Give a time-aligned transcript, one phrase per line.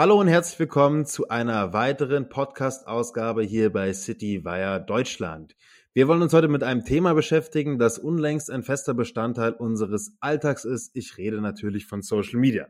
[0.00, 5.56] Hallo und herzlich willkommen zu einer weiteren Podcast-Ausgabe hier bei City Wire Deutschland.
[5.92, 10.64] Wir wollen uns heute mit einem Thema beschäftigen, das unlängst ein fester Bestandteil unseres Alltags
[10.64, 10.92] ist.
[10.94, 12.68] Ich rede natürlich von Social Media.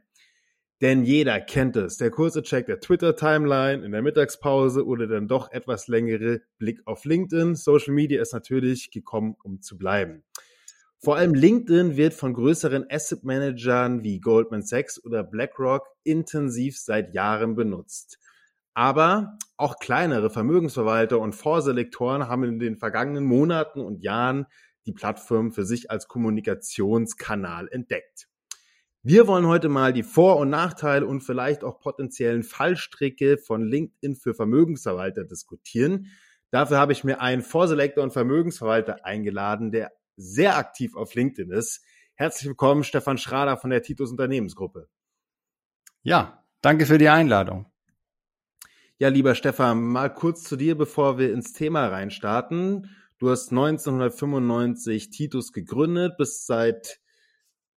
[0.80, 1.98] Denn jeder kennt es.
[1.98, 7.04] Der kurze Check der Twitter-Timeline in der Mittagspause oder dann doch etwas längere Blick auf
[7.04, 7.56] LinkedIn.
[7.56, 10.24] Social Media ist natürlich gekommen, um zu bleiben.
[11.00, 17.14] Vor allem LinkedIn wird von größeren Asset Managern wie Goldman Sachs oder BlackRock intensiv seit
[17.14, 18.18] Jahren benutzt.
[18.74, 24.46] Aber auch kleinere Vermögensverwalter und Vorselektoren haben in den vergangenen Monaten und Jahren
[24.86, 28.28] die Plattform für sich als Kommunikationskanal entdeckt.
[29.04, 34.16] Wir wollen heute mal die Vor- und Nachteile und vielleicht auch potenziellen Fallstricke von LinkedIn
[34.16, 36.08] für Vermögensverwalter diskutieren.
[36.50, 41.82] Dafür habe ich mir einen Vorselektor und Vermögensverwalter eingeladen, der sehr aktiv auf LinkedIn ist.
[42.14, 44.88] Herzlich willkommen, Stefan Schrader von der Titus Unternehmensgruppe.
[46.02, 47.66] Ja, danke für die Einladung.
[48.98, 52.90] Ja, lieber Stefan, mal kurz zu dir, bevor wir ins Thema reinstarten.
[53.18, 57.00] Du hast 1995 Titus gegründet, bist seit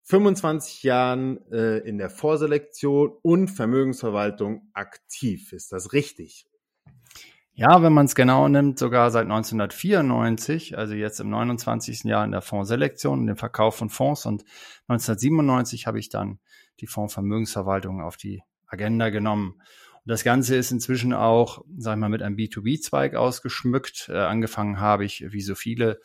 [0.04, 5.52] 25 Jahren äh, in der Vorselektion und Vermögensverwaltung aktiv.
[5.52, 6.46] Ist das richtig?
[7.60, 12.04] Ja, wenn man es genau nimmt, sogar seit 1994, also jetzt im 29.
[12.04, 14.46] Jahr in der Fondsselektion und dem Verkauf von Fonds und
[14.88, 16.38] 1997 habe ich dann
[16.80, 19.56] die Fondsvermögensverwaltung auf die Agenda genommen.
[19.92, 24.08] Und das Ganze ist inzwischen auch, sag ich mal, mit einem B2B-Zweig ausgeschmückt.
[24.08, 26.00] Äh, angefangen habe ich, wie so viele,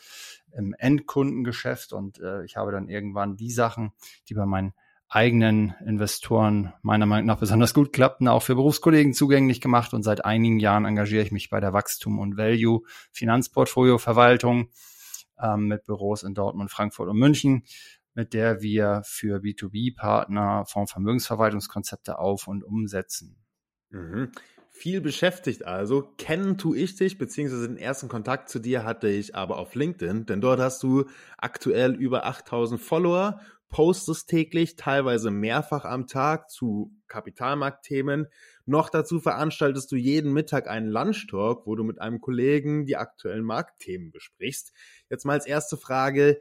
[0.52, 3.94] im Endkundengeschäft und äh, ich habe dann irgendwann die Sachen,
[4.28, 4.74] die bei meinen
[5.08, 9.94] eigenen Investoren meiner Meinung nach besonders gut klappten, auch für Berufskollegen zugänglich gemacht.
[9.94, 14.70] Und seit einigen Jahren engagiere ich mich bei der Wachstum und Value Finanzportfolio Verwaltung
[15.40, 17.64] ähm, mit Büros in Dortmund, Frankfurt und München,
[18.14, 23.38] mit der wir für B2B-Partner Fondsvermögensverwaltungskonzepte auf und umsetzen.
[23.90, 24.32] Mhm.
[24.70, 26.02] Viel beschäftigt also.
[26.18, 30.26] Kennen tue ich dich, beziehungsweise den ersten Kontakt zu dir hatte ich aber auf LinkedIn,
[30.26, 31.06] denn dort hast du
[31.38, 33.40] aktuell über 8000 Follower
[33.76, 38.28] postest täglich, teilweise mehrfach am Tag zu Kapitalmarktthemen.
[38.66, 43.44] Noch dazu veranstaltest du jeden Mittag einen Lunch-Talk, wo du mit einem Kollegen die aktuellen
[43.44, 44.72] Marktthemen besprichst.
[45.10, 46.40] Jetzt mal als erste Frage,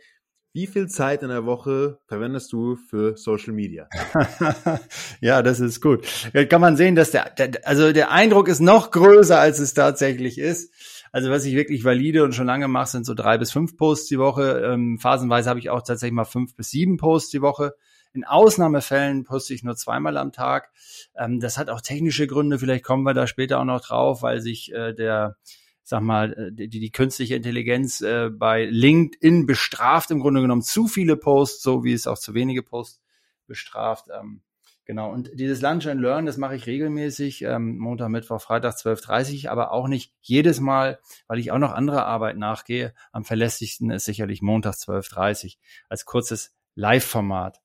[0.52, 3.88] wie viel Zeit in der Woche verwendest du für Social Media?
[5.20, 6.06] ja, das ist gut.
[6.32, 9.74] Jetzt kann man sehen, dass der, der, also der Eindruck ist noch größer, als es
[9.74, 10.72] tatsächlich ist.
[11.14, 14.08] Also was ich wirklich valide und schon lange mache, sind so drei bis fünf Posts
[14.08, 14.60] die Woche.
[14.64, 17.76] Ähm, phasenweise habe ich auch tatsächlich mal fünf bis sieben Posts die Woche.
[18.14, 20.72] In Ausnahmefällen poste ich nur zweimal am Tag.
[21.16, 22.58] Ähm, das hat auch technische Gründe.
[22.58, 25.36] Vielleicht kommen wir da später auch noch drauf, weil sich äh, der
[25.84, 30.88] sag mal, äh, die, die künstliche Intelligenz äh, bei LinkedIn bestraft im Grunde genommen zu
[30.88, 33.00] viele Posts, so wie es auch zu wenige Posts
[33.46, 34.06] bestraft.
[34.12, 34.40] Ähm,
[34.86, 39.48] Genau, und dieses Lunch and Learn, das mache ich regelmäßig, ähm, Montag, Mittwoch, Freitag 12.30
[39.48, 42.92] aber auch nicht jedes Mal, weil ich auch noch andere Arbeit nachgehe.
[43.10, 45.56] Am verlässlichsten ist sicherlich Montag 12.30
[45.88, 47.62] als kurzes Live-Format.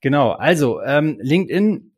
[0.00, 1.92] Genau, also ähm, LinkedIn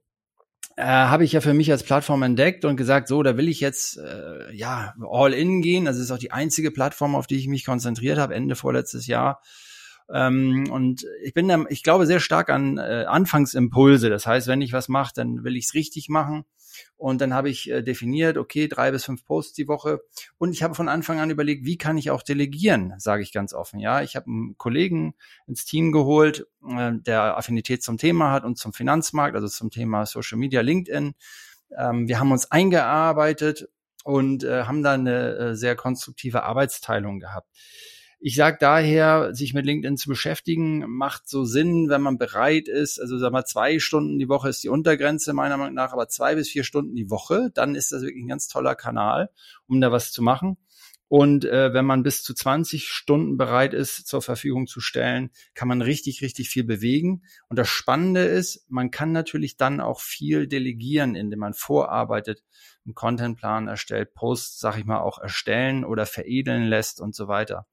[0.77, 3.61] äh, habe ich ja für mich als Plattform entdeckt und gesagt, so, da will ich
[3.61, 5.85] jetzt äh, ja all in gehen.
[5.85, 9.41] Das ist auch die einzige Plattform, auf die ich mich konzentriert habe, Ende vorletztes Jahr.
[10.13, 14.09] Ähm, und ich bin da, ich glaube sehr stark an äh, Anfangsimpulse.
[14.09, 16.45] Das heißt, wenn ich was mache, dann will ich es richtig machen.
[16.97, 20.01] Und dann habe ich äh, definiert, okay, drei bis fünf Posts die Woche.
[20.39, 23.53] Und ich habe von Anfang an überlegt, wie kann ich auch delegieren, sage ich ganz
[23.53, 23.81] offen.
[23.81, 25.15] Ja, ich habe einen Kollegen
[25.47, 30.07] ins Team geholt, äh, der Affinität zum Thema hat und zum Finanzmarkt, also zum Thema
[30.07, 31.15] Social Media, LinkedIn.
[31.77, 33.69] Ähm, wir haben uns eingearbeitet
[34.05, 37.49] und äh, haben da eine äh, sehr konstruktive Arbeitsteilung gehabt.
[38.19, 42.99] Ich sage daher, sich mit LinkedIn zu beschäftigen, macht so Sinn, wenn man bereit ist.
[42.99, 46.35] Also sag mal, zwei Stunden die Woche ist die Untergrenze meiner Meinung nach, aber zwei
[46.35, 49.31] bis vier Stunden die Woche, dann ist das wirklich ein ganz toller Kanal,
[49.67, 50.57] um da was zu machen.
[51.09, 55.69] Und äh, wenn man bis zu 20 Stunden bereit ist, zur Verfügung zu stellen, kann
[55.69, 57.23] man richtig, richtig viel bewegen.
[57.49, 62.43] Und das Spannende ist, man kann natürlich dann auch viel delegieren, indem man vorarbeitet,
[62.85, 67.67] einen Contentplan erstellt, Posts, sag ich mal, auch erstellen oder veredeln lässt und so weiter.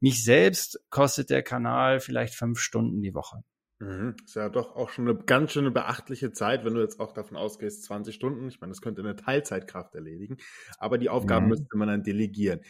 [0.00, 3.44] Mich selbst kostet der Kanal vielleicht fünf Stunden die Woche.
[3.82, 4.14] Mhm.
[4.24, 7.36] Ist ja doch auch schon eine ganz schöne beachtliche Zeit, wenn du jetzt auch davon
[7.36, 8.46] ausgehst, 20 Stunden.
[8.48, 10.36] Ich meine, das könnte eine Teilzeitkraft erledigen,
[10.78, 11.50] aber die Aufgaben mhm.
[11.50, 12.60] müsste man dann delegieren.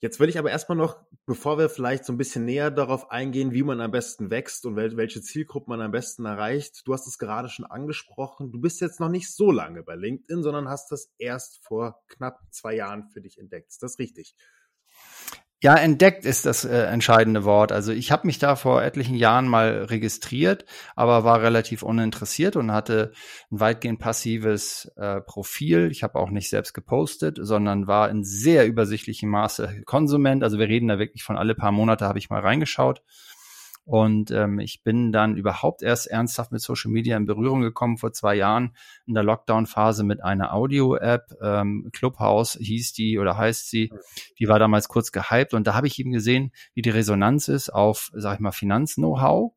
[0.00, 3.52] Jetzt will ich aber erstmal noch, bevor wir vielleicht so ein bisschen näher darauf eingehen,
[3.52, 6.82] wie man am besten wächst und wel welche Zielgruppe man am besten erreicht.
[6.86, 8.50] Du hast es gerade schon angesprochen.
[8.50, 12.40] Du bist jetzt noch nicht so lange bei LinkedIn, sondern hast das erst vor knapp
[12.50, 13.68] zwei Jahren für dich entdeckt.
[13.68, 14.34] Ist das richtig?
[15.62, 17.70] Ja, entdeckt ist das äh, entscheidende Wort.
[17.70, 20.64] Also ich habe mich da vor etlichen Jahren mal registriert,
[20.96, 23.12] aber war relativ uninteressiert und hatte
[23.52, 25.90] ein weitgehend passives äh, Profil.
[25.90, 30.42] Ich habe auch nicht selbst gepostet, sondern war in sehr übersichtlichem Maße Konsument.
[30.42, 33.02] Also wir reden da wirklich von alle paar Monate habe ich mal reingeschaut
[33.90, 38.12] und ähm, ich bin dann überhaupt erst ernsthaft mit Social Media in Berührung gekommen vor
[38.12, 41.32] zwei Jahren in der Lockdown-Phase mit einer Audio-App.
[41.42, 43.92] Ähm, Clubhouse hieß die oder heißt sie.
[44.38, 47.70] Die war damals kurz gehypt und da habe ich eben gesehen, wie die Resonanz ist
[47.70, 49.54] auf, sag ich mal, Finanz-Know-how.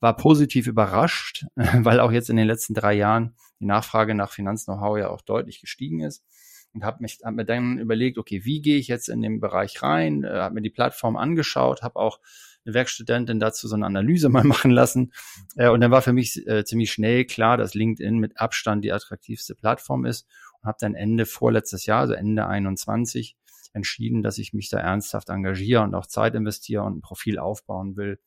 [0.00, 4.96] War positiv überrascht, weil auch jetzt in den letzten drei Jahren die Nachfrage nach Finanz-Know-how
[4.96, 6.24] ja auch deutlich gestiegen ist
[6.72, 9.82] und habe mich hab mir dann überlegt, okay, wie gehe ich jetzt in den Bereich
[9.82, 10.24] rein?
[10.24, 12.18] Äh, habe mir die Plattform angeschaut, habe auch
[12.64, 15.12] eine Werkstudentin dazu so eine Analyse mal machen lassen.
[15.56, 18.92] Äh, und dann war für mich äh, ziemlich schnell klar, dass LinkedIn mit Abstand die
[18.92, 20.26] attraktivste Plattform ist
[20.60, 23.36] und habe dann Ende vorletztes Jahr, also Ende 21,
[23.74, 27.96] entschieden, dass ich mich da ernsthaft engagiere und auch Zeit investiere und ein Profil aufbauen
[27.96, 28.20] will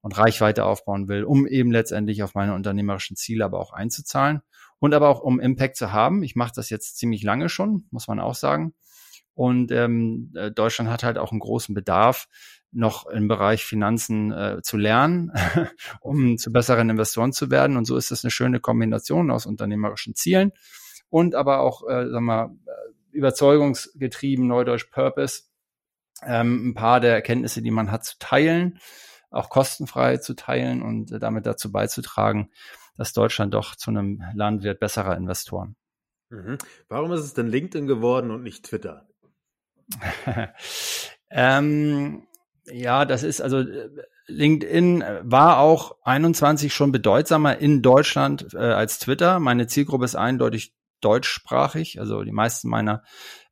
[0.00, 4.40] und Reichweite aufbauen will, um eben letztendlich auf meine unternehmerischen Ziele aber auch einzuzahlen
[4.78, 6.22] und aber auch um Impact zu haben.
[6.22, 8.74] Ich mache das jetzt ziemlich lange schon, muss man auch sagen.
[9.34, 12.28] Und ähm, äh, Deutschland hat halt auch einen großen Bedarf,
[12.74, 15.32] noch im Bereich Finanzen äh, zu lernen,
[16.00, 17.76] um zu besseren Investoren zu werden.
[17.76, 20.52] Und so ist das eine schöne Kombination aus unternehmerischen Zielen
[21.08, 25.44] und aber auch, äh, sagen wir, äh, überzeugungsgetrieben, Neudeutsch Purpose,
[26.22, 28.78] ähm, ein paar der Erkenntnisse, die man hat, zu teilen,
[29.30, 32.50] auch kostenfrei zu teilen und äh, damit dazu beizutragen,
[32.96, 35.76] dass Deutschland doch zu einem Land wird besserer Investoren.
[36.30, 36.58] Mhm.
[36.88, 39.06] Warum ist es denn LinkedIn geworden und nicht Twitter?
[41.30, 42.26] ähm,
[42.66, 43.90] ja, das ist also äh,
[44.26, 49.38] LinkedIn war auch 21 schon bedeutsamer in Deutschland äh, als Twitter.
[49.38, 52.00] Meine Zielgruppe ist eindeutig deutschsprachig.
[52.00, 53.02] Also die meisten meiner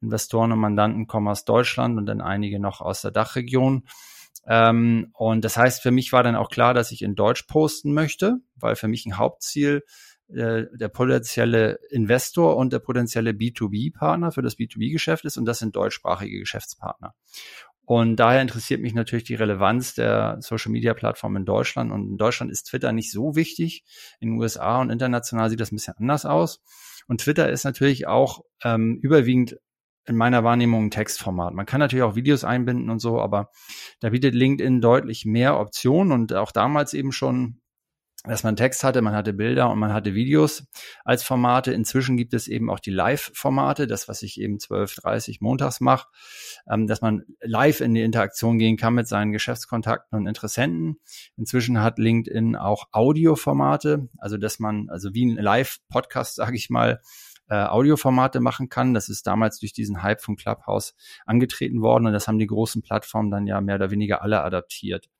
[0.00, 3.87] Investoren und Mandanten kommen aus Deutschland und dann einige noch aus der Dachregion.
[4.47, 7.93] Ähm, und das heißt, für mich war dann auch klar, dass ich in Deutsch posten
[7.93, 9.82] möchte, weil für mich ein Hauptziel
[10.29, 15.76] äh, der potenzielle Investor und der potenzielle B2B-Partner für das B2B-Geschäft ist und das sind
[15.76, 17.14] deutschsprachige Geschäftspartner.
[17.84, 21.90] Und daher interessiert mich natürlich die Relevanz der Social-Media-Plattform in Deutschland.
[21.90, 23.84] Und in Deutschland ist Twitter nicht so wichtig.
[24.20, 26.62] In den USA und international sieht das ein bisschen anders aus.
[27.08, 29.56] Und Twitter ist natürlich auch ähm, überwiegend
[30.05, 31.55] in meiner Wahrnehmung ein Textformat.
[31.55, 33.50] Man kann natürlich auch Videos einbinden und so, aber
[34.00, 37.62] da bietet LinkedIn deutlich mehr Optionen und auch damals eben schon
[38.25, 40.65] dass man Text hatte, man hatte Bilder und man hatte Videos
[41.05, 41.73] als Formate.
[41.73, 46.09] Inzwischen gibt es eben auch die Live-Formate, das, was ich eben 12.30 montags mache,
[46.71, 51.01] ähm, dass man live in die Interaktion gehen kann mit seinen Geschäftskontakten und Interessenten.
[51.37, 57.01] Inzwischen hat LinkedIn auch Audioformate, also dass man, also wie ein Live-Podcast, sage ich mal,
[57.49, 58.95] äh, Audioformate machen kann.
[58.95, 60.95] Das ist damals durch diesen Hype von Clubhouse
[61.27, 65.11] angetreten worden und das haben die großen Plattformen dann ja mehr oder weniger alle adaptiert.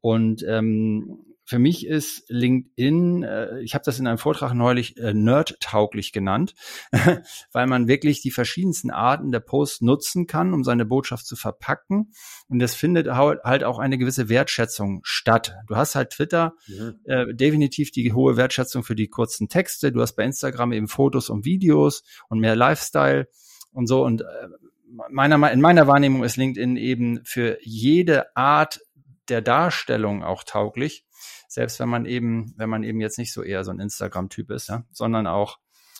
[0.00, 5.14] Und ähm, für mich ist LinkedIn, äh, ich habe das in einem Vortrag neulich äh,
[5.14, 6.54] nerdtauglich genannt,
[7.52, 12.12] weil man wirklich die verschiedensten Arten der Posts nutzen kann, um seine Botschaft zu verpacken.
[12.48, 15.54] Und das findet halt auch eine gewisse Wertschätzung statt.
[15.68, 16.96] Du hast halt Twitter mhm.
[17.04, 19.92] äh, definitiv die hohe Wertschätzung für die kurzen Texte.
[19.92, 23.28] Du hast bei Instagram eben Fotos und Videos und mehr Lifestyle
[23.70, 24.04] und so.
[24.04, 24.24] Und äh,
[25.10, 28.80] meiner, in meiner Wahrnehmung ist LinkedIn eben für jede Art
[29.28, 31.06] der Darstellung auch tauglich
[31.48, 34.68] selbst wenn man eben, wenn man eben jetzt nicht so eher so ein Instagram-Typ ist,
[34.68, 35.58] ja, sondern auch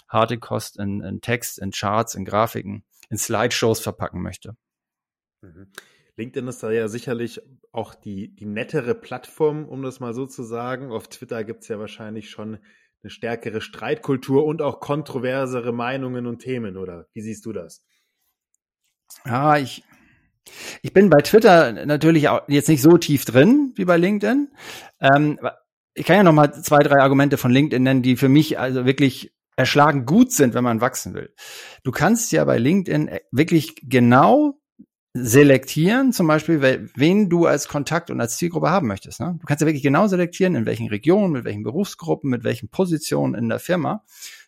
[0.08, 4.56] harte Kost in, in Text, in Charts, in Grafiken, in Slideshows verpacken möchte.
[5.42, 5.72] Mhm.
[6.16, 7.42] LinkedIn ist da ja sicherlich
[7.72, 10.90] auch die, die nettere Plattform, um das mal so zu sagen.
[10.90, 12.58] Auf Twitter gibt es ja wahrscheinlich schon
[13.02, 17.84] eine stärkere Streitkultur und auch kontroversere Meinungen und Themen, oder wie siehst du das?
[19.26, 19.84] Ja, ich,
[20.82, 24.48] ich bin bei Twitter natürlich auch jetzt nicht so tief drin wie bei LinkedIn.
[25.00, 25.38] Ähm,
[25.94, 28.84] ich kann ja noch mal zwei, drei Argumente von LinkedIn nennen, die für mich also
[28.84, 31.34] wirklich erschlagen gut sind, wenn man wachsen will.
[31.82, 34.60] Du kannst ja bei LinkedIn wirklich genau
[35.14, 39.20] selektieren, zum Beispiel, wen du als Kontakt und als Zielgruppe haben möchtest.
[39.20, 39.38] Ne?
[39.40, 43.34] Du kannst ja wirklich genau selektieren, in welchen Regionen, mit welchen Berufsgruppen, mit welchen Positionen
[43.34, 44.04] in der Firma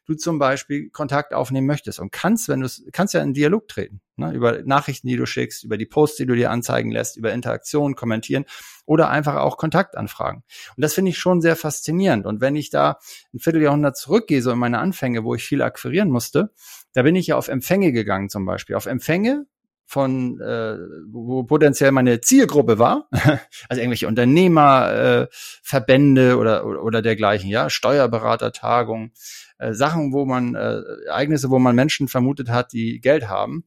[0.08, 4.00] du zum Beispiel Kontakt aufnehmen möchtest und kannst, wenn du kannst ja in Dialog treten,
[4.16, 7.32] ne, über Nachrichten, die du schickst, über die Posts, die du dir anzeigen lässt, über
[7.32, 8.46] Interaktionen, kommentieren
[8.86, 10.42] oder einfach auch Kontaktanfragen.
[10.76, 12.24] Und das finde ich schon sehr faszinierend.
[12.24, 12.98] Und wenn ich da
[13.34, 16.52] ein Vierteljahrhundert zurückgehe, so in meine Anfänge, wo ich viel akquirieren musste,
[16.94, 18.76] da bin ich ja auf Empfänge gegangen zum Beispiel.
[18.76, 19.46] Auf Empfänge
[19.88, 20.76] von, äh,
[21.10, 25.26] wo potenziell meine Zielgruppe war, also irgendwelche Unternehmer, äh,
[25.62, 29.12] Verbände oder, oder, oder dergleichen, ja, Steuerberatertagungen,
[29.58, 33.64] äh, Sachen, wo man, äh, Ereignisse, wo man Menschen vermutet hat, die Geld haben.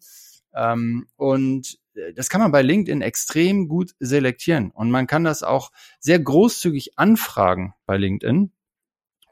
[0.54, 5.44] Ähm, und äh, das kann man bei LinkedIn extrem gut selektieren und man kann das
[5.44, 8.52] auch sehr großzügig anfragen bei LinkedIn.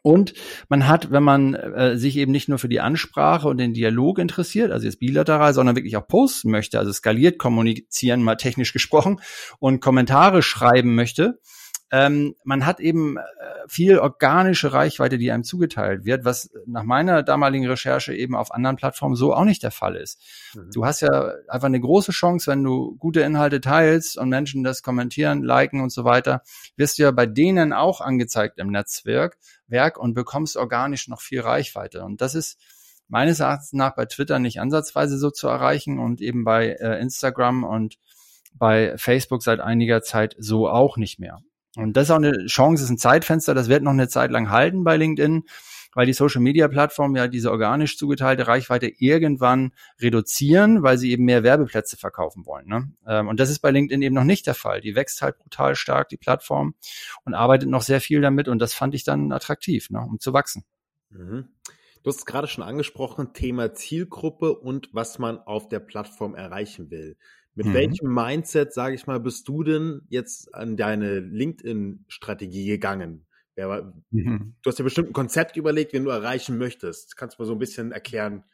[0.02, 0.34] Und
[0.70, 4.20] man hat, wenn man äh, sich eben nicht nur für die Ansprache und den Dialog
[4.20, 9.20] interessiert, also jetzt bilateral, sondern wirklich auch posten möchte, also skaliert kommunizieren, mal technisch gesprochen,
[9.60, 11.40] und Kommentare schreiben möchte,
[11.92, 13.22] ähm, man hat eben äh,
[13.68, 18.76] viel organische Reichweite, die einem zugeteilt wird, was nach meiner damaligen Recherche eben auf anderen
[18.76, 20.22] Plattformen so auch nicht der Fall ist.
[20.56, 20.72] Mhm.
[20.74, 24.84] Du hast ja einfach eine große Chance, wenn du gute Inhalte teilst und Menschen das
[24.84, 26.44] kommentieren, liken und so weiter,
[26.76, 31.42] wirst du ja bei denen auch angezeigt im Netzwerk Werk und bekommst organisch noch viel
[31.42, 32.04] Reichweite.
[32.04, 32.60] Und das ist
[33.08, 37.64] meines Erachtens nach bei Twitter nicht ansatzweise so zu erreichen und eben bei äh, Instagram
[37.64, 37.98] und
[38.54, 41.40] bei Facebook seit einiger Zeit so auch nicht mehr.
[41.76, 44.50] Und das ist auch eine Chance, ist ein Zeitfenster, das wird noch eine Zeit lang
[44.50, 45.44] halten bei LinkedIn,
[45.94, 51.26] weil die Social Media Plattformen ja diese organisch zugeteilte Reichweite irgendwann reduzieren, weil sie eben
[51.26, 52.68] mehr Werbeplätze verkaufen wollen.
[52.68, 52.92] Ne?
[53.08, 54.82] Ähm, und das ist bei LinkedIn eben noch nicht der Fall.
[54.82, 56.76] Die wächst halt brutal stark, die Plattform,
[57.26, 58.48] und arbeitet noch sehr viel damit.
[58.48, 60.64] Und das fand ich dann attraktiv, ne, um zu wachsen.
[61.10, 61.50] Mhm.
[62.02, 67.18] Du hast gerade schon angesprochen, Thema Zielgruppe und was man auf der Plattform erreichen will.
[67.60, 67.74] Mit mhm.
[67.74, 73.28] welchem Mindset, sage ich mal, bist du denn jetzt an deine LinkedIn-Strategie gegangen?
[74.12, 74.56] Mhm.
[74.62, 77.18] Du hast ja bestimmt ein Konzept überlegt, wen du erreichen möchtest.
[77.18, 78.46] Kannst du mal so ein bisschen erklären,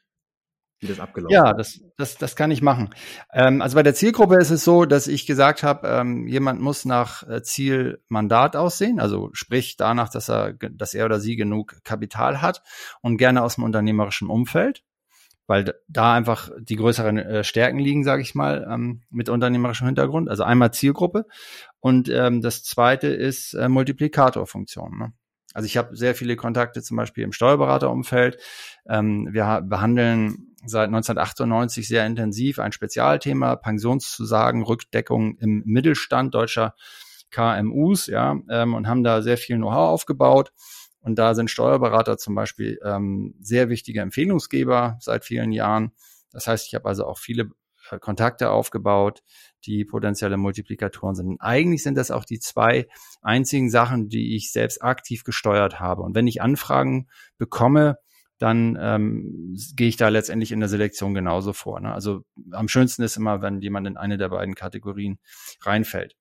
[0.80, 1.36] wie das abgelaufen ist?
[1.36, 2.96] Ja, das, das, das kann ich machen.
[3.32, 6.84] Ähm, also bei der Zielgruppe ist es so, dass ich gesagt habe, ähm, jemand muss
[6.84, 12.42] nach äh, Zielmandat aussehen, also sprich danach, dass er, dass er oder sie genug Kapital
[12.42, 12.64] hat
[13.04, 14.82] und gerne aus dem unternehmerischen Umfeld
[15.48, 20.30] weil da einfach die größeren äh, Stärken liegen, sage ich mal, ähm, mit unternehmerischem Hintergrund.
[20.30, 21.26] Also einmal Zielgruppe
[21.80, 24.98] und ähm, das zweite ist äh, Multiplikatorfunktion.
[24.98, 25.14] Ne?
[25.54, 28.38] Also ich habe sehr viele Kontakte zum Beispiel im Steuerberaterumfeld.
[28.88, 36.76] Ähm, wir behandeln seit 1998 sehr intensiv ein Spezialthema Pensionszusagen, Rückdeckung im Mittelstand deutscher
[37.32, 40.52] KMUs, ja, ähm, und haben da sehr viel Know-how aufgebaut.
[41.06, 45.92] Und da sind Steuerberater zum Beispiel ähm, sehr wichtige Empfehlungsgeber seit vielen Jahren.
[46.32, 47.52] Das heißt, ich habe also auch viele
[47.92, 49.22] äh, Kontakte aufgebaut,
[49.66, 51.28] die potenzielle Multiplikatoren sind.
[51.28, 52.88] Und eigentlich sind das auch die zwei
[53.22, 56.02] einzigen Sachen, die ich selbst aktiv gesteuert habe.
[56.02, 57.08] Und wenn ich Anfragen
[57.38, 58.00] bekomme,
[58.40, 61.80] dann ähm, gehe ich da letztendlich in der Selektion genauso vor.
[61.80, 61.94] Ne?
[61.94, 65.20] Also am schönsten ist immer, wenn jemand in eine der beiden Kategorien
[65.62, 66.16] reinfällt.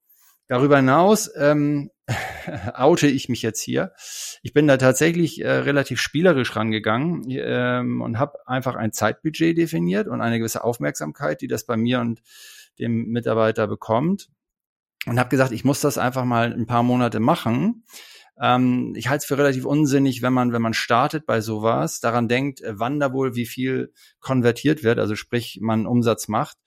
[0.54, 1.90] Darüber hinaus ähm,
[2.76, 3.92] oute ich mich jetzt hier.
[4.40, 10.06] Ich bin da tatsächlich äh, relativ spielerisch rangegangen ähm, und habe einfach ein Zeitbudget definiert
[10.06, 12.22] und eine gewisse Aufmerksamkeit, die das bei mir und
[12.78, 14.28] dem Mitarbeiter bekommt.
[15.06, 17.84] Und habe gesagt, ich muss das einfach mal ein paar Monate machen.
[18.40, 22.28] Ähm, ich halte es für relativ unsinnig, wenn man, wenn man startet bei sowas, daran
[22.28, 26.58] denkt, äh, wann da wohl wie viel konvertiert wird, also sprich man Umsatz macht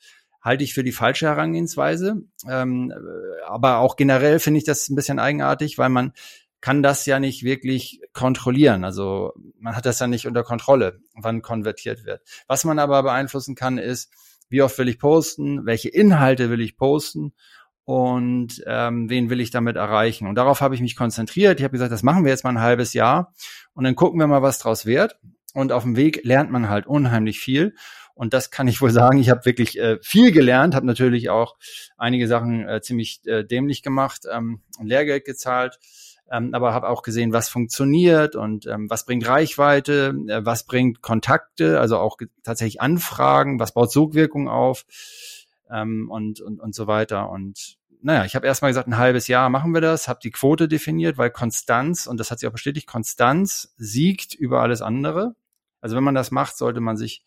[0.41, 2.22] halte ich für die falsche Herangehensweise.
[2.50, 2.94] Ähm,
[3.46, 6.13] aber auch generell finde ich das ein bisschen eigenartig, weil man
[6.62, 8.84] kann das ja nicht wirklich kontrollieren.
[8.84, 12.22] Also man hat das ja nicht unter Kontrolle, wann konvertiert wird.
[12.48, 14.12] Was man aber beeinflussen kann, ist,
[14.50, 17.34] wie oft will ich posten, welche Inhalte will ich posten
[17.84, 20.27] und ähm, wen will ich damit erreichen.
[20.27, 21.60] Und darauf habe ich mich konzentriert.
[21.60, 23.34] Ich habe gesagt, das machen wir jetzt mal ein halbes Jahr
[23.74, 25.17] und dann gucken wir mal, was draus wird.
[25.53, 27.75] Und auf dem Weg lernt man halt unheimlich viel.
[28.18, 29.20] Und das kann ich wohl sagen.
[29.20, 31.56] Ich habe wirklich äh, viel gelernt, habe natürlich auch
[31.98, 35.80] einige Sachen äh, ziemlich äh, dämlich gemacht, ähm, Lehrgeld gezahlt,
[36.32, 41.04] ähm, aber habe auch gesehen, was funktioniert und ähm, was bringt Reichweite, äh, was bringt
[41.04, 44.86] Kontakte, also auch tatsächlich Anfragen, was baut Sogwirkung auf
[45.70, 47.30] ähm, und, und, und so weiter.
[47.30, 50.68] Und naja, ich habe erstmal gesagt, ein halbes Jahr machen wir das, habe die Quote
[50.68, 55.36] definiert, weil Konstanz, und das hat sich auch bestätigt, Konstanz siegt über alles andere.
[55.82, 57.24] Also wenn man das macht, sollte man sich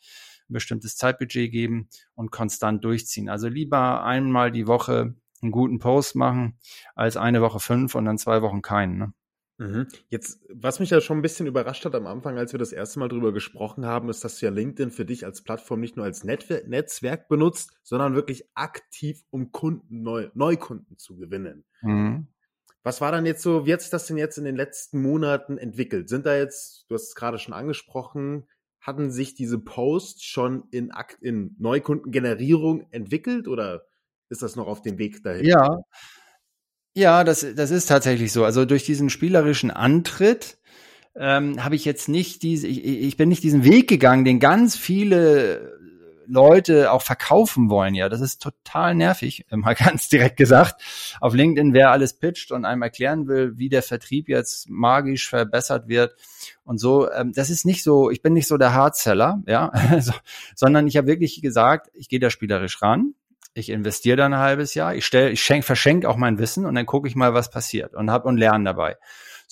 [0.50, 3.28] ein bestimmtes Zeitbudget geben und konstant durchziehen.
[3.28, 6.58] Also lieber einmal die Woche einen guten Post machen,
[6.94, 8.98] als eine Woche fünf und dann zwei Wochen keinen.
[8.98, 9.12] Ne?
[9.60, 9.88] Mhm.
[10.08, 12.98] Jetzt, was mich ja schon ein bisschen überrascht hat am Anfang, als wir das erste
[12.98, 16.06] Mal drüber gesprochen haben, ist, dass du ja LinkedIn für dich als Plattform nicht nur
[16.06, 21.64] als Netzwerk benutzt, sondern wirklich aktiv, um Kunden, Neu Neukunden zu gewinnen.
[21.82, 22.28] Mhm.
[22.82, 25.58] Was war dann jetzt so, wie hat sich das denn jetzt in den letzten Monaten
[25.58, 26.08] entwickelt?
[26.08, 28.48] Sind da jetzt, du hast es gerade schon angesprochen,
[28.80, 33.82] hatten sich diese Posts schon in, Akt, in Neukundengenerierung entwickelt oder
[34.28, 35.44] ist das noch auf dem Weg dahin?
[35.44, 35.80] Ja,
[36.94, 38.44] ja, das, das ist tatsächlich so.
[38.44, 40.58] Also durch diesen spielerischen Antritt
[41.14, 44.76] ähm, habe ich jetzt nicht diese, ich, ich bin nicht diesen Weg gegangen, den ganz
[44.76, 45.78] viele
[46.30, 47.94] Leute auch verkaufen wollen.
[47.94, 50.82] Ja, das ist total nervig, mal ganz direkt gesagt.
[51.20, 55.88] Auf LinkedIn, wer alles pitcht und einem erklären will, wie der Vertrieb jetzt magisch verbessert
[55.88, 56.14] wird
[56.64, 60.12] und so, ähm, das ist nicht so, ich bin nicht so der Hardseller, ja, so,
[60.54, 63.14] sondern ich habe wirklich gesagt, ich gehe da spielerisch ran.
[63.54, 66.74] ich investiere dann ein halbes Jahr, ich stelle, ich schenk, verschenke auch mein Wissen und
[66.76, 68.96] dann gucke ich mal, was passiert und hab und lerne dabei.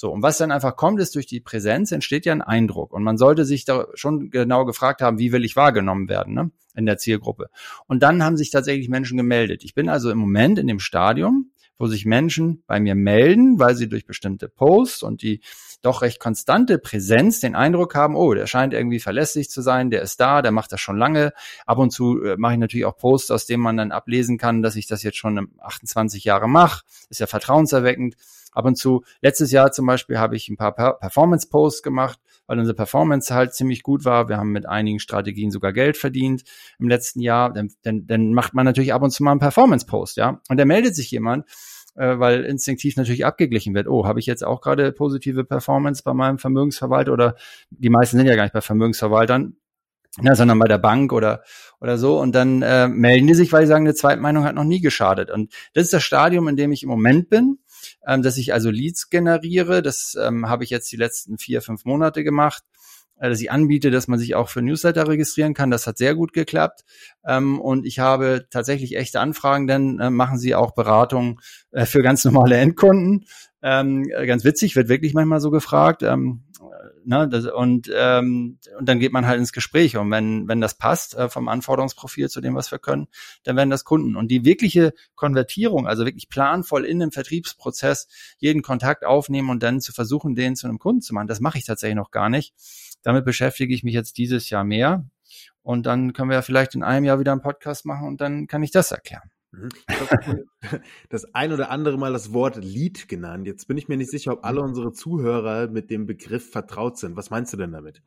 [0.01, 2.93] So, und was dann einfach kommt, ist durch die Präsenz entsteht ja ein Eindruck.
[2.93, 6.53] Und man sollte sich da schon genau gefragt haben, wie will ich wahrgenommen werden ne,
[6.77, 7.51] in der Zielgruppe.
[7.89, 9.65] Und dann haben sich tatsächlich Menschen gemeldet.
[9.65, 13.75] Ich bin also im Moment in dem Stadium, wo sich Menschen bei mir melden, weil
[13.75, 15.41] sie durch bestimmte Posts und die
[15.83, 20.03] doch recht konstante Präsenz den Eindruck haben, oh, der scheint irgendwie verlässlich zu sein, der
[20.03, 21.33] ist da, der macht das schon lange.
[21.67, 24.63] Ab und zu äh, mache ich natürlich auch Posts, aus denen man dann ablesen kann,
[24.63, 26.85] dass ich das jetzt schon 28 Jahre mache.
[27.11, 28.15] Ist ja vertrauenserweckend.
[28.59, 32.75] Ab und zu, letztes Jahr zum Beispiel, habe ich ein paar Performance-Posts gemacht, weil unsere
[32.75, 34.29] Performance halt ziemlich gut war.
[34.29, 36.43] Wir haben mit einigen Strategien sogar Geld verdient
[36.81, 37.53] im letzten Jahr.
[37.53, 40.41] Dann, dann, dann macht man natürlich ab und zu mal einen Performance-Post, ja.
[40.49, 41.47] Und da meldet sich jemand,
[41.95, 43.87] äh, weil instinktiv natürlich abgeglichen wird.
[43.87, 47.37] Oh, habe ich jetzt auch gerade positive Performance bei meinem Vermögensverwalter oder
[47.71, 49.55] die meisten sind ja gar nicht bei Vermögensverwaltern,
[50.21, 51.45] ja, sondern bei der Bank oder
[51.81, 54.65] oder so und dann äh, melden die sich, weil sie sagen, eine Zweitmeinung hat noch
[54.65, 57.59] nie geschadet und das ist das Stadium, in dem ich im Moment bin,
[58.09, 59.83] ähm, dass ich also Leads generiere.
[59.83, 62.65] Das ähm, habe ich jetzt die letzten vier fünf Monate gemacht
[63.21, 65.71] äh, dass ich anbiete, dass man sich auch für Newsletter registrieren kann.
[65.71, 66.85] Das hat sehr gut geklappt.
[67.27, 71.41] Ähm, und ich habe tatsächlich echte Anfragen, denn äh, machen sie auch Beratung
[71.73, 73.27] äh, für ganz normale Endkunden.
[73.61, 76.03] Ähm, ganz witzig, wird wirklich manchmal so gefragt.
[77.05, 79.97] Ne, das, und, ähm, und dann geht man halt ins Gespräch.
[79.97, 83.09] Und wenn, wenn das passt äh, vom Anforderungsprofil zu dem, was wir können,
[83.45, 84.17] dann werden das Kunden.
[84.17, 89.81] Und die wirkliche Konvertierung, also wirklich planvoll in dem Vertriebsprozess jeden Kontakt aufnehmen und dann
[89.81, 92.55] zu versuchen, den zu einem Kunden zu machen, das mache ich tatsächlich noch gar nicht.
[93.03, 95.05] Damit beschäftige ich mich jetzt dieses Jahr mehr.
[95.63, 98.47] Und dann können wir ja vielleicht in einem Jahr wieder einen Podcast machen und dann
[98.47, 99.31] kann ich das erklären.
[99.53, 99.69] Mhm.
[101.09, 103.47] Das ein oder andere Mal das Wort Lead genannt.
[103.47, 107.17] Jetzt bin ich mir nicht sicher, ob alle unsere Zuhörer mit dem Begriff vertraut sind.
[107.17, 108.03] Was meinst du denn damit?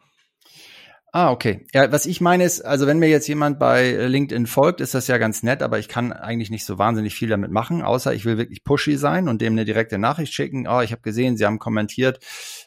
[1.13, 1.65] Ah, okay.
[1.73, 5.07] Ja, was ich meine ist, also wenn mir jetzt jemand bei LinkedIn folgt, ist das
[5.07, 8.23] ja ganz nett, aber ich kann eigentlich nicht so wahnsinnig viel damit machen, außer ich
[8.23, 10.67] will wirklich pushy sein und dem eine direkte Nachricht schicken.
[10.69, 12.19] Oh, ich habe gesehen, Sie haben kommentiert,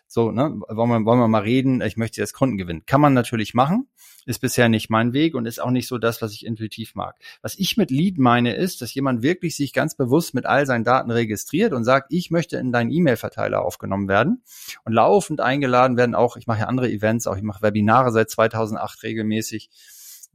[0.07, 2.83] so, ne, wollen wir, wollen wir mal reden, ich möchte jetzt Kunden gewinnen.
[2.85, 3.89] Kann man natürlich machen,
[4.27, 7.17] ist bisher nicht mein Weg und ist auch nicht so das, was ich intuitiv mag.
[7.43, 10.85] Was ich mit Lead meine, ist, dass jemand wirklich sich ganz bewusst mit all seinen
[10.85, 14.43] Daten registriert und sagt, ich möchte in deinen E-Mail-Verteiler aufgenommen werden
[14.85, 18.31] und laufend eingeladen werden, auch, ich mache ja andere Events, auch ich mache Webinare seit
[18.31, 19.71] 2008 regelmäßig,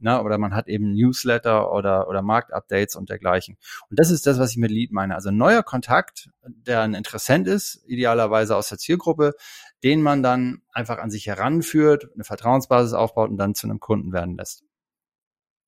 [0.00, 3.56] ne, oder man hat eben Newsletter oder, oder Marktupdates und dergleichen.
[3.88, 5.14] Und das ist das, was ich mit Lead meine.
[5.14, 9.34] Also neuer Kontakt, der ein Interessent ist, idealerweise aus der Zielgruppe,
[9.82, 14.12] den man dann einfach an sich heranführt, eine Vertrauensbasis aufbaut und dann zu einem Kunden
[14.12, 14.64] werden lässt.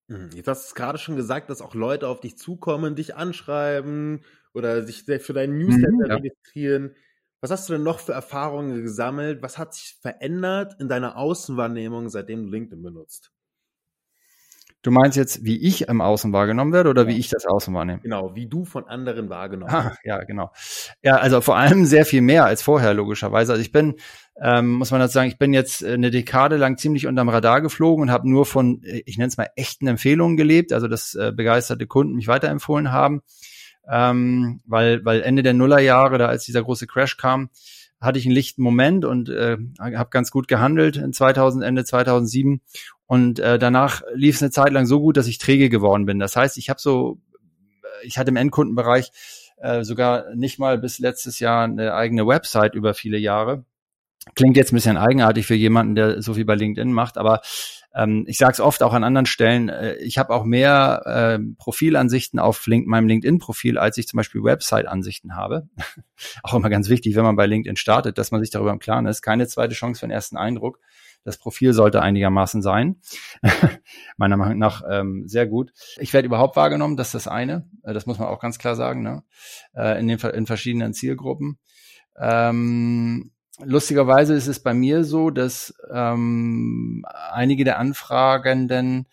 [0.09, 0.31] Mhm.
[0.35, 4.83] Jetzt hast du gerade schon gesagt, dass auch Leute auf dich zukommen, dich anschreiben oder
[4.85, 6.15] sich für deinen Newsletter mhm, ja.
[6.17, 6.95] registrieren.
[7.41, 9.43] Was hast du denn noch für Erfahrungen gesammelt?
[9.43, 13.33] Was hat sich verändert in deiner Außenwahrnehmung, seitdem du LinkedIn benutzt?
[14.83, 17.09] Du meinst jetzt, wie ich im Außen wahrgenommen werde oder ja.
[17.09, 18.01] wie ich das Außen wahrnehme?
[18.01, 20.51] Genau, wie du von anderen wahrgenommen ah, Ja, genau.
[21.03, 23.53] Ja, also vor allem sehr viel mehr als vorher, logischerweise.
[23.53, 23.95] Also ich bin,
[24.41, 28.03] ähm, muss man dazu sagen, ich bin jetzt eine Dekade lang ziemlich unterm Radar geflogen
[28.03, 31.87] und habe nur von, ich nenne es mal, echten Empfehlungen gelebt, also dass äh, begeisterte
[31.87, 33.23] Kunden mich weiterempfohlen haben.
[33.89, 37.51] Ähm, weil, weil Ende der Nullerjahre, da als dieser große Crash kam,
[38.03, 42.61] hatte ich einen lichten Moment und äh, habe ganz gut gehandelt in 2000, Ende 2007
[43.07, 46.19] und äh, danach lief es eine Zeit lang so gut, dass ich träge geworden bin.
[46.19, 47.21] Das heißt, ich habe so,
[48.03, 49.13] ich hatte im Endkundenbereich
[49.59, 53.65] äh, sogar nicht mal bis letztes Jahr eine eigene Website über viele Jahre.
[54.35, 57.41] Klingt jetzt ein bisschen eigenartig für jemanden, der so viel bei LinkedIn macht, aber
[57.95, 61.45] ähm, ich sage es oft auch an anderen Stellen, äh, ich habe auch mehr äh,
[61.59, 65.69] Profilansichten auf Link meinem LinkedIn-Profil, als ich zum Beispiel Website-Ansichten habe.
[66.43, 69.07] auch immer ganz wichtig, wenn man bei LinkedIn startet, dass man sich darüber im Klaren
[69.07, 69.23] ist.
[69.23, 70.79] Keine zweite Chance für den ersten Eindruck.
[71.25, 72.97] Das Profil sollte einigermaßen sein.
[74.17, 75.73] Meiner Meinung nach ähm, sehr gut.
[75.99, 77.69] Ich werde überhaupt wahrgenommen, das ist das eine.
[77.83, 79.23] Äh, das muss man auch ganz klar sagen, ne?
[79.75, 81.59] äh, in, den, in verschiedenen Zielgruppen.
[82.19, 89.07] Ähm, lustigerweise ist es bei mir so, dass ähm, einige der Anfragenden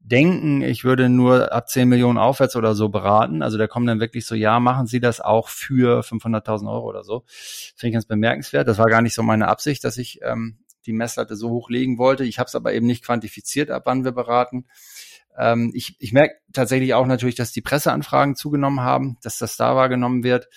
[0.00, 3.42] denken, ich würde nur ab 10 Millionen aufwärts oder so beraten.
[3.42, 7.02] Also da kommen dann wirklich so, ja, machen Sie das auch für 500.000 Euro oder
[7.02, 7.24] so.
[7.26, 8.68] Finde ich ganz bemerkenswert.
[8.68, 11.96] Das war gar nicht so meine Absicht, dass ich ähm, die Messlatte so hoch legen
[11.96, 12.24] wollte.
[12.24, 14.66] Ich habe es aber eben nicht quantifiziert, ab wann wir beraten.
[15.38, 19.74] Ähm, ich ich merke tatsächlich auch natürlich, dass die Presseanfragen zugenommen haben, dass das da
[19.74, 20.48] wahrgenommen wird.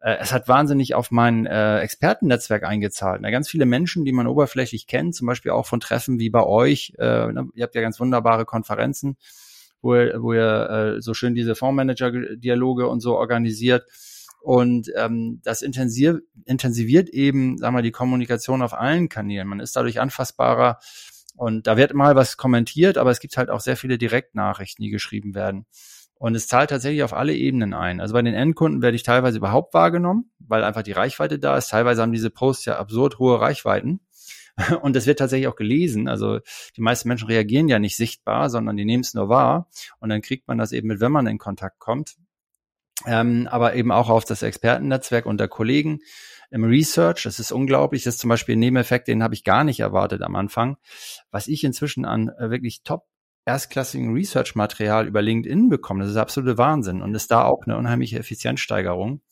[0.00, 3.20] Äh, es hat wahnsinnig auf mein äh, Expertennetzwerk eingezahlt.
[3.22, 6.42] Na, ganz viele Menschen, die man oberflächlich kennt, zum Beispiel auch von Treffen wie bei
[6.42, 6.92] euch.
[6.98, 9.16] Äh, ihr habt ja ganz wunderbare Konferenzen,
[9.82, 13.84] wo ihr, wo ihr äh, so schön diese Fondsmanager-Dialoge und so organisiert.
[14.40, 19.48] Und ähm, das intensiv, intensiviert eben, sagen wir, die Kommunikation auf allen Kanälen.
[19.48, 20.78] Man ist dadurch anfassbarer
[21.34, 24.90] und da wird mal was kommentiert, aber es gibt halt auch sehr viele Direktnachrichten, die
[24.90, 25.66] geschrieben werden.
[26.18, 28.00] Und es zahlt tatsächlich auf alle Ebenen ein.
[28.00, 31.68] Also bei den Endkunden werde ich teilweise überhaupt wahrgenommen, weil einfach die Reichweite da ist.
[31.68, 34.00] Teilweise haben diese Posts ja absurd hohe Reichweiten.
[34.80, 36.08] Und das wird tatsächlich auch gelesen.
[36.08, 36.40] Also
[36.76, 39.68] die meisten Menschen reagieren ja nicht sichtbar, sondern die nehmen es nur wahr.
[40.00, 42.16] Und dann kriegt man das eben mit, wenn man in Kontakt kommt.
[43.04, 46.00] Ähm, aber eben auch auf das Expertennetzwerk unter Kollegen
[46.50, 47.24] im Research.
[47.24, 48.04] Das ist unglaublich.
[48.04, 50.78] Das ist zum Beispiel ein Nebeneffekt, den habe ich gar nicht erwartet am Anfang.
[51.30, 53.04] Was ich inzwischen an äh, wirklich top
[53.46, 57.00] erstklassigen Research-Material über LinkedIn bekomme, das ist absolute Wahnsinn.
[57.00, 59.22] Und ist da auch eine unheimliche Effizienzsteigerung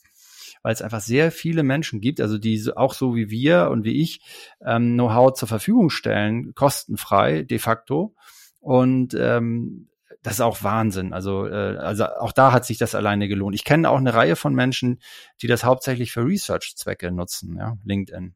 [0.65, 4.01] weil es einfach sehr viele Menschen gibt, also die auch so wie wir und wie
[4.01, 4.23] ich
[4.65, 8.15] ähm, Know-how zur Verfügung stellen, kostenfrei de facto.
[8.61, 9.91] Und ähm,
[10.23, 11.13] das ist auch Wahnsinn.
[11.13, 13.55] Also, äh, also auch da hat sich das alleine gelohnt.
[13.55, 15.01] Ich kenne auch eine Reihe von Menschen,
[15.43, 18.35] die das hauptsächlich für Research-Zwecke nutzen, ja, LinkedIn.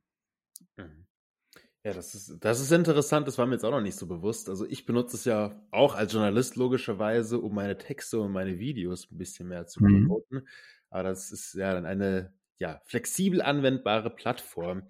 [1.89, 4.51] Ja, das ist, das ist interessant, das war mir jetzt auch noch nicht so bewusst.
[4.51, 9.11] Also ich benutze es ja auch als Journalist logischerweise, um meine Texte und meine Videos
[9.11, 10.03] ein bisschen mehr zu mhm.
[10.03, 10.39] promoten.
[10.41, 10.49] Mhm.
[10.91, 14.83] Aber das ist ja dann eine ja, flexibel anwendbare Plattform.